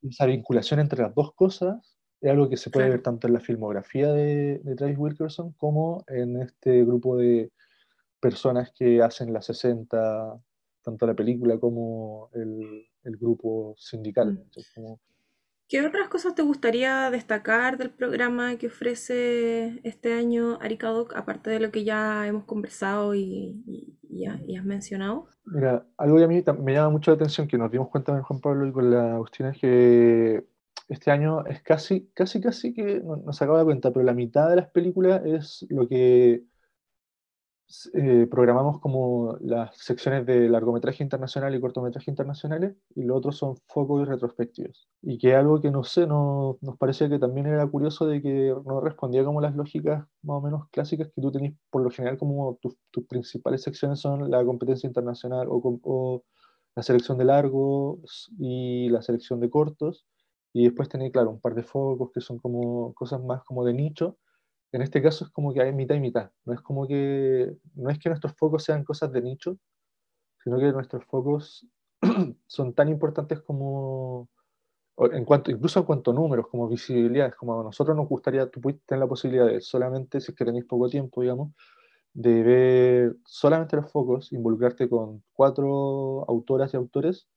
[0.02, 3.40] Esa vinculación entre las dos cosas es algo que se puede ver tanto en la
[3.40, 7.50] filmografía de, Travis Wilkerson como en este grupo de
[8.20, 10.40] personas que hacen la 60,
[10.82, 14.32] tanto la película como el, grupo sindical.
[14.76, 14.94] Mm.
[15.70, 21.60] ¿Qué otras cosas te gustaría destacar del programa que ofrece este año Aricadoc, aparte de
[21.60, 25.28] lo que ya hemos conversado y, y, has mencionado?
[25.44, 28.22] Mira, algo que a mí me llama mucho la atención, que nos dimos cuenta con
[28.22, 30.44] Juan Pablo y con la Agustina, es que
[30.88, 34.50] este año es casi, casi, casi que no, se acaba de cuenta, pero la mitad
[34.50, 36.42] de las películas es lo que
[37.94, 43.56] eh, programamos como las secciones de largometraje internacional y cortometraje internacionales, y lo otro son
[43.68, 44.88] focos y retrospectivos.
[45.02, 48.54] Y que algo que no sé, no, nos parecía que también era curioso de que
[48.64, 52.18] no respondía como las lógicas más o menos clásicas que tú tenés por lo general
[52.18, 52.76] como tus,
[53.08, 56.24] principales secciones son la competencia internacional o, o,
[56.76, 60.06] la selección de largos y la selección de cortos,
[60.52, 63.74] y después tenés, claro, un par de focos que son como cosas más como de
[63.74, 64.18] nicho,
[64.72, 66.30] en este caso es como que hay mitad y mitad.
[66.44, 69.58] No es como que, no es que nuestros focos sean cosas de nicho,
[70.44, 71.66] sino que nuestros focos
[72.46, 74.28] son tan importantes como,
[75.12, 78.60] en cuanto, incluso en cuanto a números, como visibilidades, como a nosotros nos gustaría, tú
[78.60, 81.52] puedes tener la posibilidad de solamente, si es que tenéis poco tiempo, digamos,
[82.14, 87.28] de ver solamente los focos, involucrarte con cuatro autoras y autores,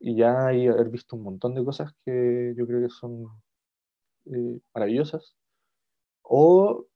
[0.00, 3.26] y ya haber visto un montón de cosas que yo creo que son
[4.26, 5.36] eh, maravillosas
[6.28, 6.86] o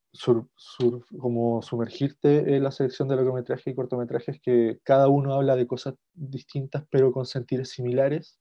[1.19, 5.95] como sumergirte en la selección de largometrajes y cortometrajes que cada uno habla de cosas
[6.13, 8.41] distintas pero con sentidos similares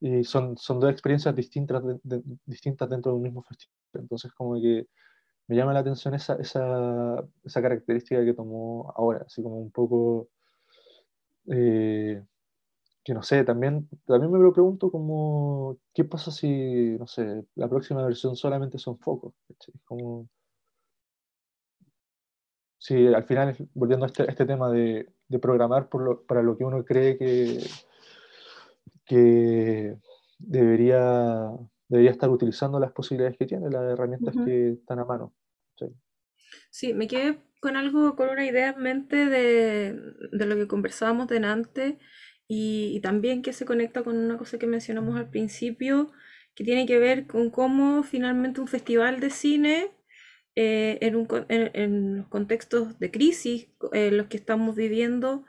[0.00, 1.82] y son, son dos experiencias distintas,
[2.44, 3.74] distintas dentro de un mismo festival.
[3.94, 4.86] Entonces como que
[5.48, 10.28] me llama la atención esa, esa, característica que tomó ahora, así como un poco...
[11.50, 12.22] Eh,
[13.08, 17.66] que no sé, también, también me lo pregunto como, ¿qué pasa si, no sé, la
[17.66, 19.32] próxima versión solamente son focos?
[19.86, 20.28] Como,
[22.76, 26.58] si al final, volviendo a este, este tema de, de programar por lo, para lo
[26.58, 27.64] que uno cree que,
[29.06, 29.96] que
[30.38, 31.50] debería,
[31.88, 34.44] debería estar utilizando las posibilidades que tiene, las herramientas uh -huh.
[34.44, 35.32] que están a mano.
[35.76, 35.86] Sí.
[36.68, 39.98] sí, me quedé con algo, con una idea en mente de,
[40.30, 41.98] de lo que conversábamos delante
[42.48, 46.10] y, también que se conecta con una cosa que mencionamos al principio,
[46.54, 49.90] que tiene que ver con cómo finalmente un festival de cine,
[50.56, 55.44] eh, en, un, en, los contextos de crisis en los que estamos viviendo,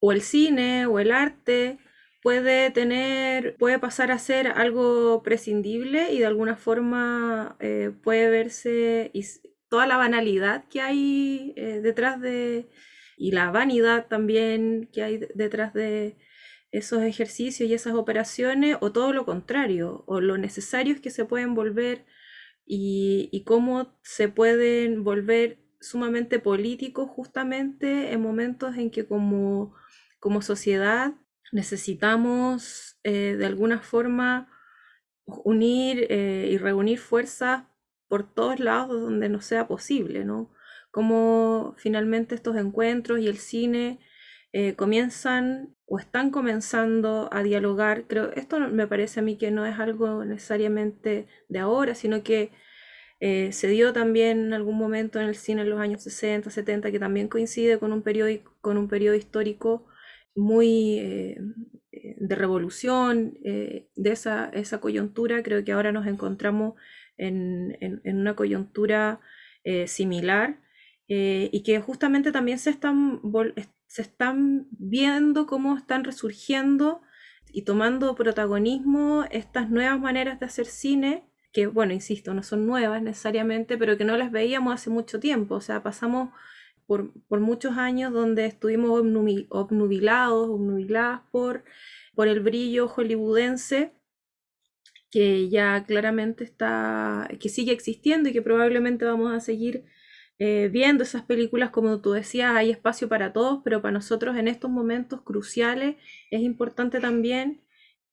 [0.00, 1.78] o el cine o el arte,
[2.22, 9.12] puede tener, puede pasar a ser algo prescindible y de alguna forma eh, puede verse
[9.68, 12.68] toda la banalidad que hay eh, detrás de,
[13.16, 16.16] y la vanidad también que hay detrás de,
[16.70, 21.54] esos ejercicios y esas operaciones o todo lo contrario, o lo necesarios que se pueden
[21.54, 22.06] volver
[22.66, 29.74] y, cómo se pueden volver sumamente políticos justamente en momentos en que como,
[30.18, 31.14] como sociedad
[31.52, 34.50] necesitamos eh, de alguna forma
[35.26, 37.64] unir eh, y reunir fuerzas
[38.08, 40.52] por todos lados donde no sea posible, ¿no?
[40.90, 44.00] Como finalmente estos encuentros y el cine
[44.52, 48.04] eh, comienzan o están comenzando a dialogar.
[48.06, 52.50] Creo, esto me parece a mí que no es algo necesariamente de ahora, sino que
[53.20, 56.90] eh, se dio también en algún momento en el cine en los años 60, 70,
[56.90, 58.30] que también coincide con un periodo,
[58.60, 59.86] con un periodo histórico
[60.36, 61.38] muy eh,
[62.18, 65.42] de revolución, eh, de esa, esa, coyuntura.
[65.42, 66.74] Creo que ahora nos encontramos
[67.16, 69.20] en, en, en una coyuntura
[69.64, 70.60] eh, similar
[71.08, 73.20] y que justamente también se están,
[73.86, 77.02] se están viendo cómo están resurgiendo
[77.52, 83.02] y tomando protagonismo estas nuevas maneras de hacer cine, que bueno, insisto, no son nuevas
[83.02, 85.54] necesariamente, pero que no las veíamos hace mucho tiempo.
[85.54, 86.30] O sea, pasamos
[86.86, 88.90] por, por muchos años donde estuvimos
[89.48, 91.64] obnubilados, obnubiladas por,
[92.14, 93.92] por el brillo hollywoodense
[95.10, 99.84] que ya claramente está, que sigue existiendo y que probablemente vamos a seguir
[100.38, 104.48] eh, viendo esas películas, como tú decías, hay espacio para todos, pero para nosotros en
[104.48, 105.96] estos momentos cruciales
[106.30, 107.62] es importante también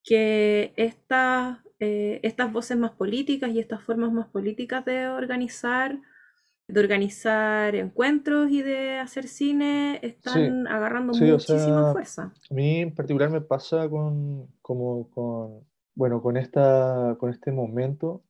[0.04, 6.00] que esta, eh, estas voces más políticas y estas formas más políticas de organizar,
[6.70, 12.34] de organizar encuentros y de hacer cine están sí, agarrando sí, muchísima o sea, fuerza.
[12.50, 18.24] A mí en particular me pasa con, como, con, bueno, con, esta, con este momento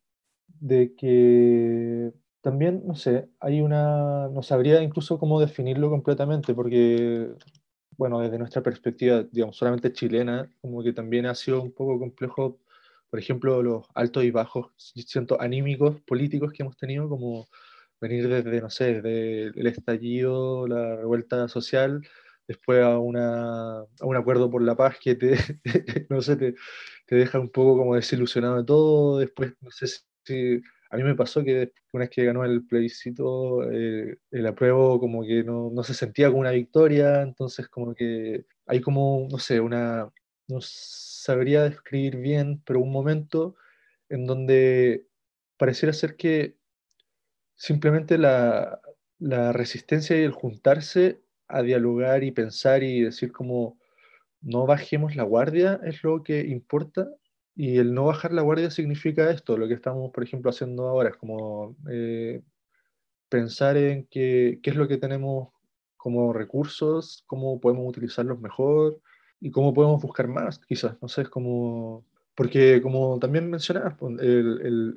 [0.60, 2.12] de que
[2.44, 7.30] también, no sé, hay una, no sabría incluso cómo definirlo completamente, porque,
[7.98, 12.60] bueno, desde nuestra perspectiva, digamos, solamente chilena, como que también ha sido un poco complejo,
[13.10, 17.48] por ejemplo, los altos y bajos, siento, anímicos, políticos que hemos tenido, como
[18.02, 22.06] venir desde, no sé, desde el estallido, la revuelta social,
[22.48, 25.38] después a, una, a un acuerdo por la paz que te,
[26.10, 26.56] no sé, te,
[27.06, 29.20] te deja un poco como desilusionado de todo.
[29.20, 29.88] Después, no sé
[30.26, 30.62] si.
[30.94, 35.24] A mí me pasó que una vez que ganó el plebiscito, eh, el apruebo como
[35.24, 39.60] que no, no, se sentía como una victoria, entonces como que hay como, no sé,
[39.60, 40.12] una,
[40.48, 43.56] no sabría describir bien, pero un momento
[44.08, 45.08] en donde
[45.58, 46.58] pareciera ser que
[47.56, 48.80] simplemente la,
[49.18, 53.80] la resistencia y el juntarse a dialogar y pensar y decir como
[54.42, 57.10] no bajemos la guardia es lo que importa
[57.56, 61.10] y el no bajar la guardia significa esto, lo que estamos, por ejemplo, haciendo ahora,
[61.10, 62.42] es como eh,
[63.30, 65.50] pensar en qué, qué es lo que tenemos
[66.04, 69.00] como recursos, cómo podemos utilizarlos mejor
[69.40, 72.06] y cómo podemos buscar más, quizás, no sé, es como...
[72.36, 73.96] Porque como también mencionabas,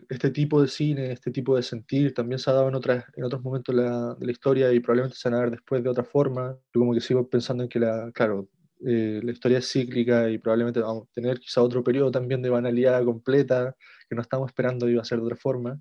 [0.08, 3.24] este tipo de cine, este tipo de sentir, también se ha dado en, otras, en
[3.24, 6.56] otros momentos de la, historia y probablemente se van a dar después de otra forma.
[6.72, 8.48] Yo como que sigo pensando en que, la, claro,
[8.84, 12.50] eh, la historia es cíclica y probablemente vamos a tener quizá otro periodo también de
[12.50, 13.74] banalidad completa
[14.08, 15.80] que no estamos esperando iba a ser de otra forma,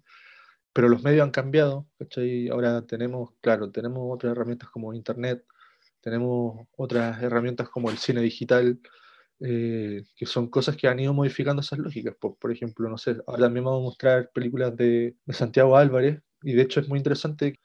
[0.73, 2.49] pero los medios han cambiado, ¿cachai?
[2.49, 5.45] Ahora tenemos, claro, tenemos otras herramientas como Internet,
[6.01, 8.79] tenemos otras herramientas como el cine digital,
[9.41, 12.15] eh, que son cosas que han ido modificando esas lógicas.
[12.19, 16.21] Por, por, ejemplo, no sé, ahora también vamos a mostrar películas de, de Santiago Álvarez,
[16.43, 17.59] y de hecho es muy interesante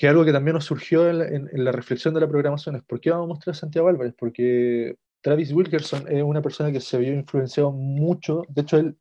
[0.00, 3.02] que algo que también nos surgió en, en, la reflexión de la programación es ¿por
[3.02, 4.14] qué vamos a mostrar a Santiago Álvarez?
[4.18, 8.96] Porque Travis Wilkerson es una persona que se vio influenciado mucho, de hecho él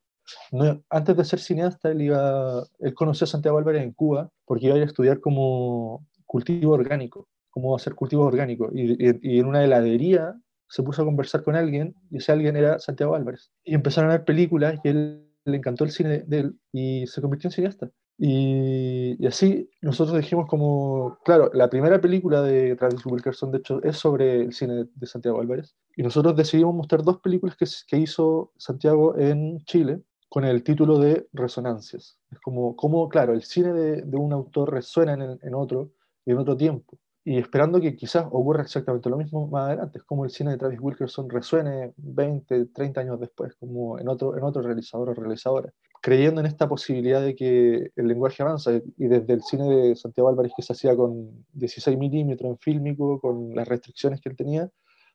[0.52, 4.66] no, antes de ser cineasta él iba él conoció a Santiago Álvarez en Cuba porque
[4.66, 9.40] iba a ir a estudiar como cultivo orgánico, cómo hacer cultivos orgánicos y, y, y
[9.40, 10.36] en una heladería
[10.68, 14.18] se puso a conversar con alguien y ese alguien era Santiago Álvarez y empezaron a
[14.18, 17.90] ver películas y él le encantó el cine de él y se convirtió en cineasta.
[18.22, 23.82] Y, y, así nosotros dijimos como, claro, la primera película de Travis Wilkerson, de hecho,
[23.82, 25.74] es sobre el cine de Santiago Álvarez.
[25.96, 31.00] Y nosotros decidimos mostrar dos películas que, que hizo Santiago en Chile con el título
[31.00, 32.20] de Resonancias.
[32.30, 35.92] Es como, como claro, el cine de, de un autor resuena en, en, otro
[36.26, 37.00] y en otro tiempo.
[37.24, 40.00] Y esperando que quizás ocurra exactamente lo mismo más adelante.
[40.00, 44.38] Es como el cine de Travis Wilkerson resuene 20, 30 años después, como en otro,
[44.38, 49.08] en otro realizador o realizadora creyendo en esta posibilidad de que el lenguaje avanza y
[49.08, 53.54] desde el cine de Santiago Álvarez que se hacía con 16 milímetros en fílmico, con
[53.54, 54.70] las restricciones que él tenía,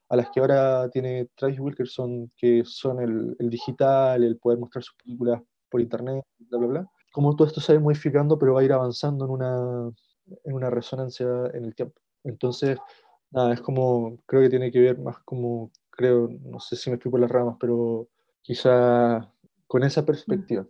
[0.09, 4.85] a las que ahora tiene Travis Wilkerson, que son el, el digital, el poder mostrar
[4.85, 6.91] sus películas por internet, bla, bla, bla.
[7.12, 9.93] Como todo esto se va modificando, pero va a ir avanzando en una,
[10.45, 12.01] en una resonancia en el tiempo.
[12.24, 12.78] Entonces,
[13.30, 16.97] nada, es como, creo que tiene que ver más como, creo, no sé si me
[16.97, 18.09] explico las ramas, pero
[18.43, 19.32] quizá
[19.67, 20.67] con esa perspectiva.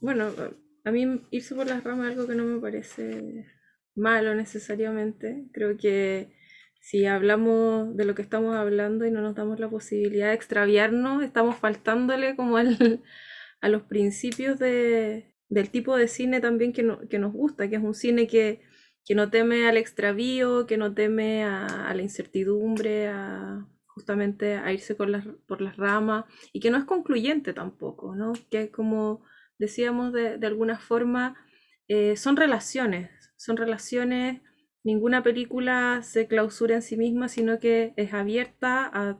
[0.00, 0.30] Bueno,
[0.84, 3.46] a mí irse por las ramas es algo que no me parece
[3.94, 5.48] malo necesariamente.
[5.52, 6.32] Creo que
[6.80, 11.22] si hablamos de lo que estamos hablando y no nos damos la posibilidad de extraviarnos,
[11.22, 13.02] estamos faltándole como al,
[13.60, 17.76] a los principios de, del tipo de cine también que, no, que, nos gusta, que
[17.76, 18.62] es un cine que,
[19.04, 23.68] que no teme al extravío, que no teme a, a la incertidumbre, a,
[24.00, 26.24] justamente a irse por las, por las ramas
[26.54, 28.32] y que no es concluyente tampoco, ¿no?
[28.50, 29.22] Que como
[29.58, 31.36] decíamos de, de alguna forma,
[31.86, 34.40] eh, son relaciones, son relaciones,
[34.82, 39.18] ninguna película se clausura en sí misma, sino que es abierta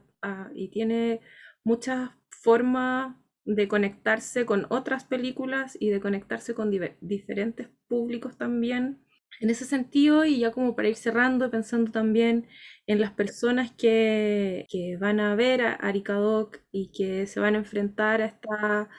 [0.55, 1.21] y tiene
[1.63, 6.71] muchas formas de conectarse con otras películas y de conectarse con
[7.01, 9.05] diferentes públicos también.
[9.41, 12.49] En ese sentido, y ya como para ir cerrando, pensando también
[12.87, 17.59] en las personas que, que van a ver a Aricadoc y que se van a
[17.59, 18.91] enfrentar a esta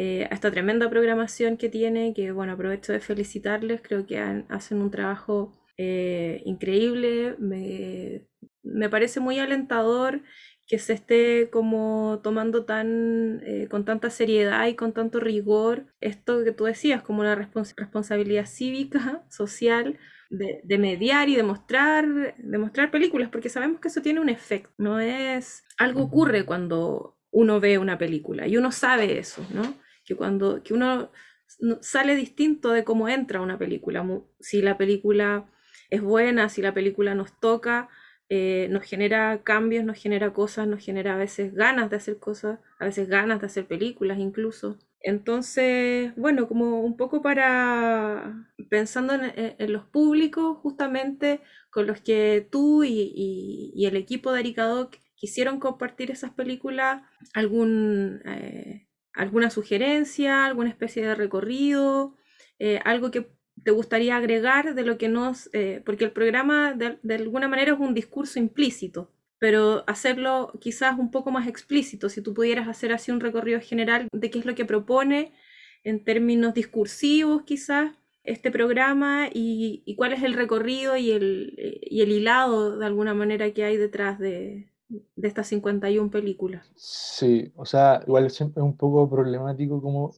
[0.00, 4.46] eh, a esta tremenda programación que tiene, que bueno, aprovecho de felicitarles, creo que han,
[4.48, 8.28] hacen un trabajo eh, increíble, me,
[8.62, 10.22] me, parece muy alentador
[10.68, 16.44] que se esté como tomando tan, eh, con tanta seriedad y con tanto rigor esto
[16.44, 19.98] que tú decías, como una respons responsabilidad cívica, social,
[20.30, 24.28] de, de, mediar y de mostrar, de mostrar películas, porque sabemos que eso tiene un
[24.28, 29.74] efecto, no es algo ocurre cuando uno ve una película y uno sabe eso, ¿no?
[30.08, 31.10] que cuando que uno
[31.80, 34.06] sale distinto de cómo entra una película.
[34.40, 35.46] Si la película
[35.90, 37.88] es buena, si la película nos toca,
[38.28, 42.60] eh, nos genera cambios, nos genera cosas, nos genera a veces ganas de hacer cosas,
[42.78, 44.78] a veces ganas de hacer películas incluso.
[45.00, 52.84] Entonces, bueno, como un poco para pensando en, los públicos justamente con los que tú
[52.84, 57.02] y el equipo de Aricadoc quisieron compartir esas películas,
[57.34, 58.22] algún...
[58.26, 62.16] Eh, alguna sugerencia, alguna especie de recorrido,
[62.60, 63.28] eh, algo que
[63.64, 67.78] te gustaría agregar de lo que nos, eh, porque el programa de, alguna manera es
[67.78, 73.10] un discurso implícito, pero hacerlo quizás un poco más explícito, si tú pudieras hacer así
[73.10, 75.32] un recorrido general de qué es lo que propone
[75.84, 77.92] en términos discursivos quizás
[78.24, 83.50] este programa y, cuál es el recorrido y el, y el, hilado de alguna manera
[83.52, 86.70] que hay detrás de, de estas 51 películas.
[86.76, 90.14] Sí, o sea, igual es un poco problemático como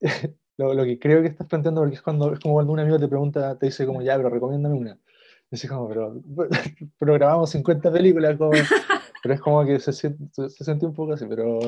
[0.60, 2.98] lo, lo, que creo que estás planteando, porque es, cuando, es como cuando un amigo
[2.98, 4.98] te pregunta, te dice como, ya, pero recomiéndame una.
[5.50, 6.22] Y como, pero
[6.98, 8.50] programamos 50 películas, como,
[9.22, 11.58] pero es como que se siente, se siente un poco así, pero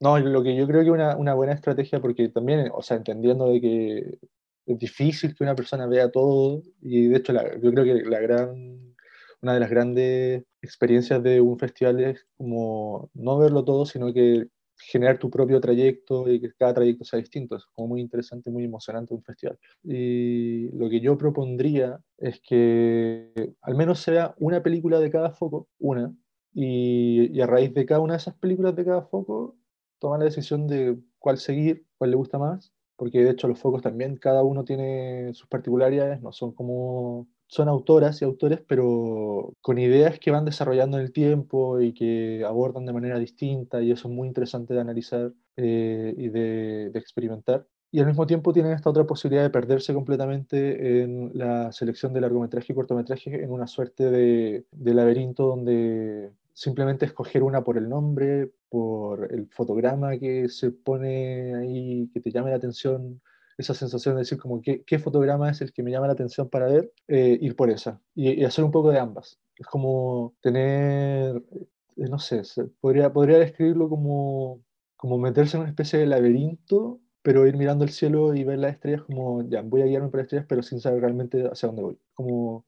[0.00, 2.96] no, lo que yo creo que es una, una, buena estrategia, porque también, o sea,
[2.96, 4.18] entendiendo de que
[4.66, 8.20] es difícil que una persona vea todo, y de hecho la, yo creo que la
[8.20, 8.94] gran,
[9.40, 14.48] una de las grandes experiencias de un festival es como no verlo todo, sino que
[14.86, 17.56] generar tu propio trayecto y que cada trayecto sea distinto.
[17.56, 19.58] Es como muy interesante, muy emocionante un festival.
[19.82, 25.68] Y lo que yo propondría es que al menos sea una película de cada foco,
[25.78, 26.14] una,
[26.52, 29.56] y, y a raíz de cada una de esas películas de cada foco,
[29.98, 33.82] tomar la decisión de cuál seguir, cuál le gusta más, porque de hecho los focos
[33.82, 39.78] también, cada uno tiene sus particularidades, no son como son autoras y autores, pero con
[39.78, 44.08] ideas que van desarrollando en el tiempo y que abordan de manera distinta, y eso
[44.08, 47.66] es muy interesante de analizar eh, y de, experimentar.
[47.90, 52.22] Y al mismo tiempo tienen esta otra posibilidad de perderse completamente en la selección de
[52.22, 57.86] largometraje y cortometraje en una suerte de, de laberinto donde simplemente escoger una por el
[57.86, 63.20] nombre, por el fotograma que se pone ahí, que te llame la atención,
[63.58, 66.48] esa sensación de decir como qué, qué fotograma es el que me llama la atención
[66.48, 69.38] para ver, eh, ir por esa y, hacer un poco de ambas.
[69.56, 71.36] Es como tener,
[71.96, 72.42] eh, no sé,
[72.80, 74.62] podría, podría describirlo como,
[74.96, 78.74] como meterse en una especie de laberinto, pero ir mirando el cielo y ver las
[78.74, 81.82] estrellas como, ya, voy a guiarme por las estrellas, pero sin saber realmente hacia dónde
[81.82, 81.98] voy.
[82.14, 82.66] Como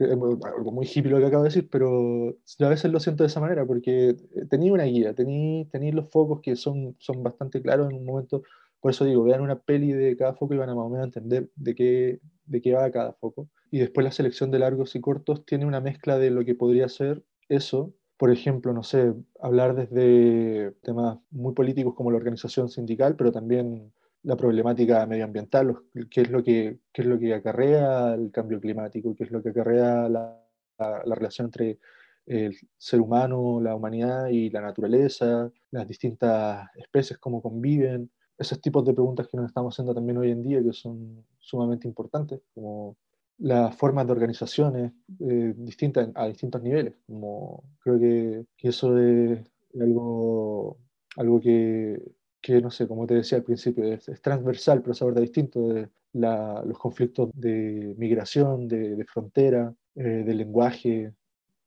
[0.00, 3.40] algo muy hippie lo que acabo de decir, pero a veces lo siento de esa
[3.40, 7.90] manera, porque eh, tenía una guía, tenía, tenía los focos que son, son bastante claros
[7.90, 8.42] en un momento
[8.84, 11.06] por eso digo, vean una peli de cada foco y van a más o menos
[11.06, 13.48] entender de qué, de qué va cada foco.
[13.70, 16.90] Y después la selección de largos y cortos tiene una mezcla de lo que podría
[16.90, 17.94] ser eso.
[18.18, 23.90] Por ejemplo, no sé, hablar desde temas muy políticos como la organización sindical, pero también
[24.22, 25.78] la problemática medioambiental,
[26.10, 29.42] qué es lo que, qué es lo que acarrea el cambio climático, qué es lo
[29.42, 30.46] que acarrea la,
[30.78, 31.78] la relación entre
[32.26, 38.84] el ser humano, la humanidad y la naturaleza, las distintas especies, cómo conviven, esos tipos
[38.84, 42.96] de preguntas que nos estamos haciendo también hoy en día, que son sumamente importantes, como
[43.38, 46.94] las formas de organizaciones eh, distintas a distintos niveles.
[47.06, 49.40] Como creo que, que eso es
[49.80, 50.78] algo,
[51.16, 52.00] algo que,
[52.40, 55.88] que, no sé, como te decía al principio, es, transversal, pero se aborda distinto de
[56.12, 61.12] los conflictos de migración, de, de frontera, eh, de lenguaje,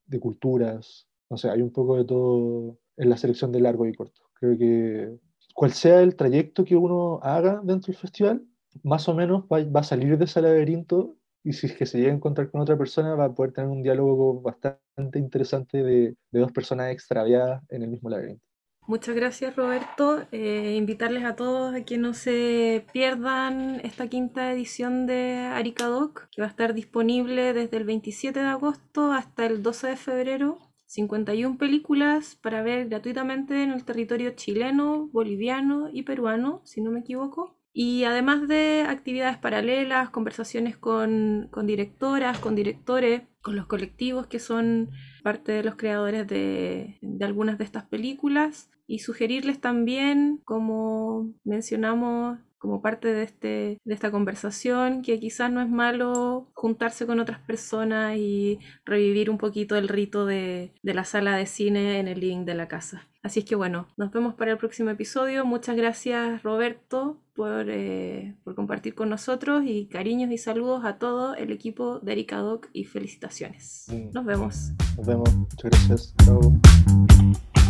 [0.06, 1.06] de culturas.
[1.30, 4.22] No sé, hay un poco de todo en la selección de largo y corto.
[4.34, 5.18] Creo que
[5.58, 8.44] cual sea el trayecto que uno haga dentro del festival,
[8.84, 12.12] más o menos va, a salir de ese laberinto y si es que se llega
[12.12, 16.52] a encontrar con otra persona va a poder tener un diálogo bastante interesante de, dos
[16.52, 18.40] personas extraviadas en el mismo laberinto.
[18.86, 20.22] Muchas gracias Roberto.
[20.30, 26.40] Eh, invitarles a todos a que no se pierdan esta quinta edición de Aricadoc, que
[26.40, 31.58] va a estar disponible desde el 27 de agosto hasta el 12 de febrero 51
[31.58, 37.58] películas para ver gratuitamente en el territorio chileno, boliviano y peruano, si no me equivoco.
[37.74, 44.90] Y además de actividades paralelas, conversaciones con, directoras, con directores, con los colectivos que son
[45.22, 48.70] parte de los creadores de, de algunas de estas películas.
[48.86, 55.60] Y sugerirles también, como mencionamos como parte de, este, de esta conversación, que quizás no
[55.60, 61.04] es malo juntarse con otras personas y revivir un poquito el rito de, de la
[61.04, 63.08] sala de cine en el link de la casa.
[63.22, 65.44] Así es que bueno, nos vemos para el próximo episodio.
[65.44, 71.34] Muchas gracias Roberto por, eh, por compartir con nosotros y cariños y saludos a todo
[71.34, 73.86] el equipo de Erika Doc y felicitaciones.
[74.12, 74.70] Nos vemos.
[74.96, 75.34] Nos vemos.
[75.34, 76.14] Muchas gracias.
[76.24, 76.40] Chao.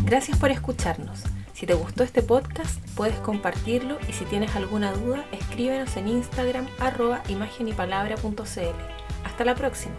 [0.05, 1.25] Gracias por escucharnos.
[1.59, 6.69] Si te gustó este podcast, puedes compartirlo y si tienes alguna duda, escríbenos en Instagram
[6.79, 7.21] arroba
[9.25, 9.97] Hasta la próxima.